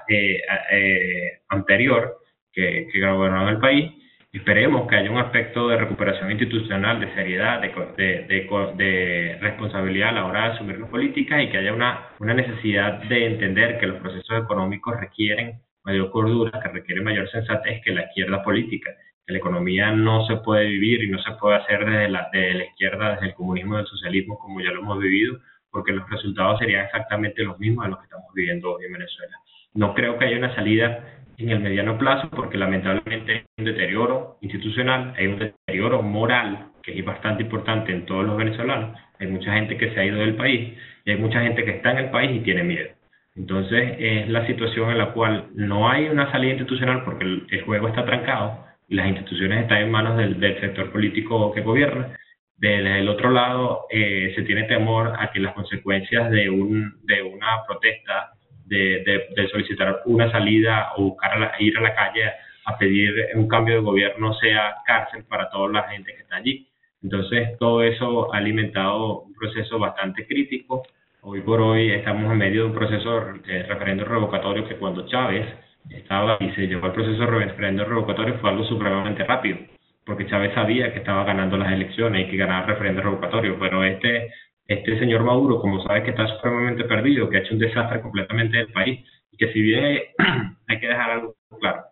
eh, 0.08 0.42
eh, 0.70 1.40
anterior 1.48 2.18
que, 2.52 2.88
que 2.92 2.98
el 2.98 3.58
país. 3.58 3.92
Esperemos 4.34 4.88
que 4.88 4.96
haya 4.96 5.12
un 5.12 5.18
aspecto 5.18 5.68
de 5.68 5.76
recuperación 5.76 6.28
institucional, 6.28 6.98
de 6.98 7.14
seriedad, 7.14 7.60
de, 7.60 7.68
de, 7.96 8.74
de, 8.76 9.38
responsabilidad 9.40 10.08
a 10.08 10.12
la 10.12 10.26
hora 10.26 10.48
de 10.48 10.54
asumir 10.54 10.80
las 10.80 10.90
políticas 10.90 11.40
y 11.40 11.50
que 11.50 11.58
haya 11.58 11.72
una, 11.72 12.08
necesidad 12.18 12.94
de 13.04 13.26
entender 13.26 13.78
que 13.78 13.86
los 13.86 14.00
procesos 14.00 14.42
económicos 14.42 14.98
requieren 14.98 15.60
mayor 15.84 16.10
cordura, 16.10 16.60
que 16.60 16.68
requieren 16.68 17.04
mayor 17.04 17.30
sensatez 17.30 17.80
que 17.84 17.92
la 17.92 18.06
izquierda 18.06 18.42
política. 18.42 18.90
Que 19.24 19.34
la 19.34 19.38
economía 19.38 19.92
no 19.92 20.26
se 20.26 20.36
puede 20.38 20.64
vivir 20.66 21.04
y 21.04 21.10
no 21.10 21.22
se 21.22 21.30
puede 21.40 21.58
hacer 21.58 21.84
desde 21.84 22.08
la, 22.08 22.28
de 22.32 22.54
la 22.54 22.64
izquierda, 22.64 23.12
desde 23.12 23.26
el 23.26 23.34
comunismo, 23.34 23.76
del 23.76 23.86
socialismo, 23.86 24.36
como 24.36 24.60
ya 24.60 24.72
lo 24.72 24.80
hemos 24.80 24.98
vivido, 24.98 25.38
porque 25.70 25.92
los 25.92 26.10
resultados 26.10 26.58
serían 26.58 26.86
exactamente 26.86 27.44
los 27.44 27.56
mismos 27.60 27.86
a 27.86 27.88
los 27.88 27.98
que 28.00 28.04
estamos 28.06 28.34
viviendo 28.34 28.74
hoy 28.74 28.84
en 28.86 28.94
Venezuela. 28.94 29.36
No 29.74 29.92
creo 29.92 30.18
que 30.18 30.26
haya 30.26 30.38
una 30.38 30.54
salida 30.54 31.04
en 31.36 31.50
el 31.50 31.60
mediano 31.60 31.98
plazo 31.98 32.30
porque 32.30 32.56
lamentablemente 32.56 33.32
hay 33.32 33.42
un 33.58 33.64
deterioro 33.64 34.38
institucional, 34.40 35.14
hay 35.16 35.26
un 35.26 35.38
deterioro 35.38 36.00
moral 36.00 36.68
que 36.82 36.96
es 36.96 37.04
bastante 37.04 37.42
importante 37.42 37.92
en 37.92 38.06
todos 38.06 38.24
los 38.24 38.36
venezolanos. 38.36 38.96
Hay 39.18 39.26
mucha 39.26 39.52
gente 39.54 39.76
que 39.76 39.92
se 39.92 40.00
ha 40.00 40.04
ido 40.04 40.18
del 40.18 40.36
país 40.36 40.74
y 41.04 41.10
hay 41.10 41.16
mucha 41.16 41.40
gente 41.40 41.64
que 41.64 41.72
está 41.72 41.90
en 41.90 41.98
el 41.98 42.10
país 42.10 42.30
y 42.36 42.44
tiene 42.44 42.62
miedo. 42.62 42.90
Entonces 43.34 43.96
es 43.98 44.28
la 44.28 44.46
situación 44.46 44.90
en 44.90 44.98
la 44.98 45.12
cual 45.12 45.48
no 45.54 45.90
hay 45.90 46.08
una 46.08 46.30
salida 46.30 46.52
institucional 46.52 47.02
porque 47.04 47.24
el, 47.24 47.62
juego 47.64 47.88
está 47.88 48.04
trancado 48.04 48.64
y 48.88 48.94
las 48.94 49.08
instituciones 49.08 49.62
están 49.62 49.78
en 49.78 49.90
manos 49.90 50.16
del, 50.16 50.38
sector 50.60 50.92
político 50.92 51.52
que 51.52 51.62
gobierna. 51.62 52.16
Del, 52.56 53.08
otro 53.08 53.30
lado, 53.30 53.86
eh, 53.90 54.32
se 54.36 54.42
tiene 54.42 54.64
temor 54.64 55.14
a 55.18 55.32
que 55.32 55.40
las 55.40 55.52
consecuencias 55.54 56.30
de, 56.30 56.48
un, 56.48 56.94
de 57.02 57.22
una 57.22 57.64
protesta 57.66 58.33
de, 58.66 59.48
solicitar 59.50 60.02
una 60.06 60.30
salida 60.30 60.92
o 60.96 61.10
buscar 61.10 61.54
ir 61.58 61.76
a 61.78 61.82
la 61.82 61.94
calle 61.94 62.32
a 62.66 62.78
pedir 62.78 63.14
un 63.34 63.46
cambio 63.46 63.74
de 63.74 63.80
gobierno 63.80 64.34
sea 64.34 64.76
cárcel 64.86 65.24
para 65.24 65.50
toda 65.50 65.70
la 65.70 65.82
gente 65.88 66.14
que 66.14 66.22
está 66.22 66.36
allí. 66.36 66.66
Entonces, 67.02 67.58
todo 67.58 67.82
eso 67.82 68.32
ha 68.32 68.38
alimentado 68.38 69.22
un 69.22 69.34
proceso 69.34 69.78
bastante 69.78 70.26
crítico. 70.26 70.82
Hoy 71.20 71.42
por 71.42 71.60
hoy 71.60 71.90
estamos 71.90 72.32
en 72.32 72.38
medio 72.38 72.62
de 72.62 72.68
un 72.68 72.74
proceso 72.74 73.20
de 73.46 73.62
referendo 73.64 74.04
revocatorio 74.04 74.66
que 74.66 74.76
cuando 74.76 75.06
Chávez 75.06 75.46
estaba 75.90 76.38
y 76.40 76.50
se 76.52 76.66
llevó 76.66 76.86
al 76.86 76.92
proceso 76.92 77.18
de 77.18 77.26
referendo 77.26 77.84
revocatorio 77.84 78.38
fue 78.38 78.50
algo 78.50 78.64
supremamente 78.64 79.24
rápido, 79.24 79.58
porque 80.06 80.26
Chávez 80.26 80.54
sabía 80.54 80.92
que 80.92 81.00
estaba 81.00 81.24
ganando 81.24 81.58
las 81.58 81.72
elecciones 81.72 82.26
y 82.26 82.30
que 82.30 82.36
ganaba 82.38 82.62
el 82.62 82.68
referendo 82.68 83.02
revocatorio, 83.02 83.58
pero 83.58 83.84
este 83.84 84.32
este 84.66 84.98
señor 84.98 85.24
Maduro, 85.24 85.60
como 85.60 85.82
sabe 85.82 86.02
que 86.02 86.10
está 86.10 86.26
supremamente 86.26 86.84
perdido, 86.84 87.28
que 87.28 87.36
ha 87.36 87.40
hecho 87.40 87.54
un 87.54 87.60
desastre 87.60 88.00
completamente 88.00 88.56
del 88.56 88.72
país, 88.72 89.04
y 89.30 89.36
que 89.36 89.52
si 89.52 89.60
bien 89.60 89.84
hay, 90.68 90.80
que 90.80 90.88
dejar 90.88 91.10
algo 91.10 91.34
claro, 91.60 91.82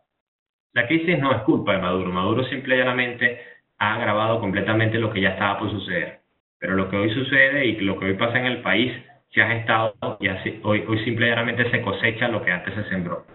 la 0.73 0.87
crisis 0.87 1.19
no 1.19 1.33
es 1.33 1.43
culpa 1.43 1.73
de 1.73 1.83
Maduro, 1.83 2.11
Maduro 2.11 2.45
simple 2.45 2.77
y 2.77 2.79
llanamente 2.79 3.41
ha 3.79 3.95
agravado 3.95 4.41
completamente 4.41 4.99
lo 4.99 5.13
que 5.13 5.21
ya 5.21 5.31
estaba 5.31 5.59
por 5.59 5.71
suceder. 5.71 6.21
Pero 6.59 6.75
lo 6.75 6.89
que 6.89 6.97
hoy 6.97 7.13
sucede 7.13 7.67
y 7.67 7.81
lo 7.81 7.99
que 7.99 8.07
hoy 8.07 8.15
pasa 8.15 8.39
en 8.39 8.47
el 8.47 8.63
país 8.63 8.93
se 9.31 9.43
ha 9.43 9.49
gestado 9.49 9.95
y 10.21 10.29
hoy, 10.63 10.85
hoy 10.87 11.05
simple 11.05 11.27
y 11.27 11.31
llanamente 11.31 11.71
se 11.71 11.83
cosecha 11.83 12.29
lo 12.29 12.43
que 12.43 12.53
antes 12.53 12.75
se 12.75 12.89
sembró. 12.89 13.27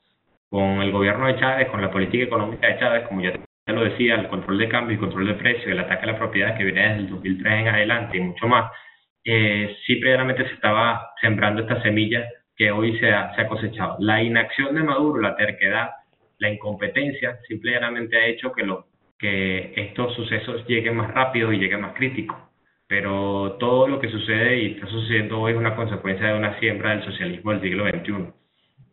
Con 0.50 0.82
el 0.82 0.92
gobierno 0.92 1.28
de 1.28 1.38
Chávez, 1.38 1.68
con 1.68 1.82
la 1.82 1.92
política 1.92 2.24
económica 2.24 2.68
de 2.68 2.80
Chávez, 2.80 3.04
como 3.08 3.22
ya 3.22 3.34
lo 3.68 3.84
decía, 3.84 4.16
el 4.16 4.30
control 4.30 4.58
de 4.58 4.70
cambio 4.70 4.96
y 4.96 5.00
control 5.00 5.28
de 5.28 5.34
precios, 5.34 5.68
el 5.68 5.80
ataque 5.80 6.04
a 6.04 6.14
la 6.14 6.18
propiedad 6.18 6.58
que 6.58 6.64
viene 6.64 6.82
desde 6.82 7.00
el 7.00 7.10
2003 7.10 7.54
en 7.54 7.68
adelante 7.68 8.18
y 8.18 8.22
mucho 8.22 8.48
más, 8.48 8.72
eh, 9.30 9.76
previamente 10.02 10.48
se 10.48 10.54
estaba 10.54 11.12
sembrando 11.20 11.62
esta 11.62 11.82
semilla 11.82 12.26
que 12.56 12.72
hoy 12.72 12.98
se 13.00 13.12
ha, 13.12 13.36
se 13.36 13.42
ha 13.42 13.48
cosechado. 13.48 13.98
La 14.00 14.24
inacción 14.24 14.74
de 14.74 14.84
Maduro, 14.84 15.22
la 15.22 15.36
terquedad, 15.36 15.90
la 16.40 16.50
incompetencia, 16.50 17.38
simplemente 17.48 18.18
ha 18.18 18.28
hecho 18.28 18.54
que 19.20 19.74
estos 19.76 20.16
sucesos 20.16 20.66
lleguen 20.68 20.96
más 20.96 21.14
rápido 21.14 21.52
y 21.52 21.60
lleguen 21.60 21.82
más 21.82 21.94
críticos. 21.94 22.38
Pero 22.88 23.58
todo 23.60 23.88
lo 23.88 24.00
que 24.00 24.10
sucede 24.10 24.60
y 24.60 24.72
está 24.74 24.88
sucediendo 24.88 25.42
hoy 25.42 25.52
es 25.52 25.58
una 25.58 25.76
consecuencia 25.76 26.28
de 26.28 26.38
una 26.38 26.58
siembra 26.60 26.92
del 26.92 27.04
socialismo 27.04 27.52
del 27.52 27.62
siglo 27.62 27.86
XXI. 27.86 28.34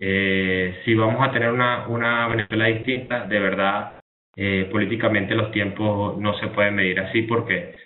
Eh, 0.00 0.80
si 0.84 0.94
vamos 0.94 1.26
a 1.26 1.30
tener 1.30 1.52
una, 1.52 1.86
una 1.86 2.26
Venezuela 2.26 2.66
distinta, 2.66 3.24
de 3.26 3.38
verdad, 3.38 4.02
eh, 4.36 4.68
políticamente 4.70 5.36
los 5.36 5.52
tiempos 5.52 6.18
no 6.18 6.36
se 6.38 6.48
pueden 6.48 6.74
medir 6.74 6.98
así 6.98 7.22
porque 7.22 7.76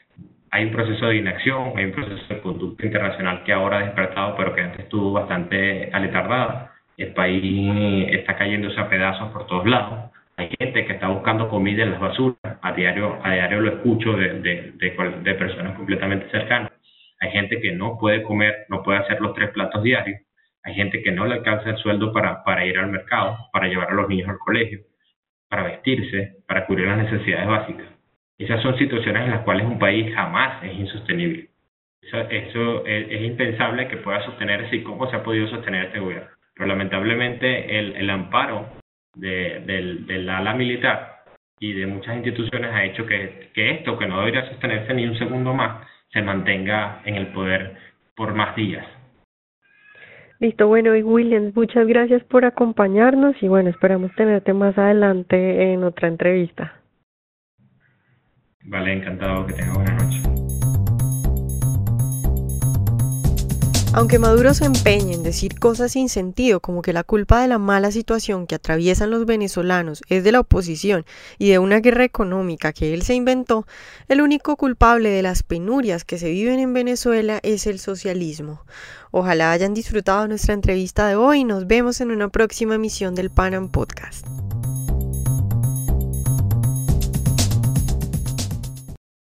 hay 0.51 0.65
un 0.65 0.73
proceso 0.73 1.07
de 1.07 1.17
inacción, 1.17 1.73
hay 1.77 1.87
un 1.87 1.93
proceso 1.93 2.23
de 2.29 2.41
conducta 2.41 2.87
internacional 2.87 3.45
que 3.45 3.53
ahora 3.53 3.79
ha 3.79 3.83
despertado, 3.83 4.37
pero 4.37 4.55
que 4.55 4.63
antes 4.63 4.81
estuvo 4.81 5.13
bastante 5.13 5.91
aletargada. 5.93 6.73
El 6.97 7.13
país 7.15 8.09
está 8.11 8.37
cayéndose 8.37 8.79
a 8.81 8.89
pedazos 8.89 9.31
por 9.31 9.47
todos 9.47 9.67
lados. 9.67 10.11
Hay 10.37 10.51
gente 10.59 10.85
que 10.87 10.93
está 10.93 11.09
buscando 11.09 11.49
comida 11.49 11.83
en 11.83 11.93
las 11.93 12.01
basuras. 12.01 12.39
A 12.63 12.73
diario, 12.73 13.19
a 13.23 13.33
diario 13.33 13.61
lo 13.61 13.71
escucho 13.71 14.13
de, 14.13 14.41
de, 14.41 14.73
de 14.79 15.35
personas 15.35 15.77
completamente 15.77 16.31
cercanas. 16.31 16.73
Hay 17.21 17.31
gente 17.31 17.61
que 17.61 17.73
no 17.73 17.99
puede 17.99 18.23
comer, 18.23 18.67
no 18.69 18.83
puede 18.83 18.99
hacer 18.99 19.21
los 19.21 19.35
tres 19.35 19.51
platos 19.51 19.83
diarios. 19.83 20.21
Hay 20.63 20.75
gente 20.75 21.03
que 21.03 21.13
no 21.13 21.27
le 21.27 21.35
alcanza 21.35 21.71
el 21.71 21.77
sueldo 21.79 22.13
para, 22.13 22.45
para 22.45 22.65
ir 22.65 22.79
al 22.79 22.91
mercado, 22.91 23.37
para 23.53 23.69
llevar 23.69 23.91
a 23.91 23.95
los 23.95 24.09
niños 24.09 24.29
al 24.29 24.39
colegio, 24.39 24.81
para 25.49 25.65
vestirse, 25.65 26.37
para 26.47 26.67
cubrir 26.67 26.87
las 26.87 26.99
necesidades 26.99 27.49
básicas. 27.49 27.98
Esas 28.39 28.63
son 28.63 28.79
situaciones 28.79 29.25
en 29.25 29.31
las 29.31 29.43
cuales 29.43 29.67
un 29.67 29.79
país 29.79 30.15
jamás 30.15 30.63
es 30.63 30.79
insostenible. 30.79 31.49
Eso, 32.01 32.19
eso 32.31 32.87
es, 32.87 33.21
impensable 33.23 33.89
que 33.89 33.97
pueda 33.97 34.25
sostenerse 34.25 34.77
y 34.77 34.83
cómo 34.83 35.11
se 35.11 35.17
ha 35.17 35.25
podido 35.25 35.49
sostener 35.49 35.87
este 35.87 35.99
gobierno. 35.99 36.29
Pero 36.55 36.69
lamentablemente 36.69 37.79
el, 37.79 38.09
amparo 38.09 38.69
de, 39.15 39.61
del, 40.07 40.31
ala 40.31 40.55
militar 40.55 41.25
y 41.59 41.73
de 41.73 41.87
muchas 41.87 42.17
instituciones 42.17 42.73
ha 42.73 42.85
hecho 42.85 43.05
que, 43.07 43.51
que 43.53 43.71
esto, 43.73 43.99
que 43.99 44.07
no 44.07 44.21
debería 44.21 44.49
sostenerse 44.49 44.95
ni 44.95 45.07
un 45.07 45.19
segundo 45.19 45.53
más, 45.53 45.87
se 46.13 46.23
mantenga 46.23 47.03
en 47.05 47.17
el 47.17 47.29
poder 47.29 47.77
por 48.15 48.35
más 48.35 48.55
días. 48.55 48.87
Listo, 50.41 50.69
bueno, 50.69 50.95
y 50.95 51.03
Williams, 51.03 51.55
muchas 51.57 51.89
gracias 51.89 52.23
por 52.23 52.45
acompañarnos 52.45 53.35
y 53.43 53.49
bueno, 53.49 53.71
esperamos 53.71 54.15
tenerte 54.15 54.53
más 54.53 54.79
adelante 54.79 55.73
en 55.73 55.83
otra 55.83 56.07
entrevista. 56.07 56.78
Vale, 58.69 58.93
encantado, 58.93 59.47
que 59.47 59.55
tengas 59.55 59.75
buena 59.75 59.97
noche. 59.97 60.21
Aunque 63.95 64.19
Maduro 64.19 64.53
se 64.53 64.67
empeñe 64.67 65.15
en 65.15 65.23
decir 65.23 65.59
cosas 65.59 65.93
sin 65.93 66.11
sentido, 66.11 66.61
como 66.61 66.83
que 66.83 66.93
la 66.93 67.03
culpa 67.03 67.41
de 67.41 67.49
la 67.49 67.57
mala 67.57 67.91
situación 67.91 68.47
que 68.47 68.55
atraviesan 68.55 69.11
los 69.11 69.25
venezolanos 69.25 70.03
es 70.09 70.23
de 70.23 70.33
la 70.33 70.41
oposición 70.41 71.07
y 71.39 71.49
de 71.49 71.59
una 71.59 71.81
guerra 71.81 72.05
económica 72.05 72.75
que 72.75 72.93
él 72.93 73.03
se 73.03 73.15
inventó, 73.15 73.67
el 74.09 74.21
único 74.21 74.57
culpable 74.57 75.09
de 75.09 75.23
las 75.23 75.43
penurias 75.43 76.05
que 76.05 76.19
se 76.19 76.31
viven 76.31 76.61
en 76.61 76.75
Venezuela 76.75 77.41
es 77.43 77.67
el 77.67 77.79
socialismo. 77.79 78.63
Ojalá 79.11 79.51
hayan 79.51 79.73
disfrutado 79.73 80.29
nuestra 80.29 80.53
entrevista 80.53 81.09
de 81.09 81.17
hoy 81.17 81.41
y 81.41 81.45
nos 81.45 81.67
vemos 81.67 82.03
en 82.03 82.11
una 82.11 82.29
próxima 82.29 82.75
emisión 82.75 83.15
del 83.15 83.31
Panam 83.31 83.71
Podcast. 83.71 84.27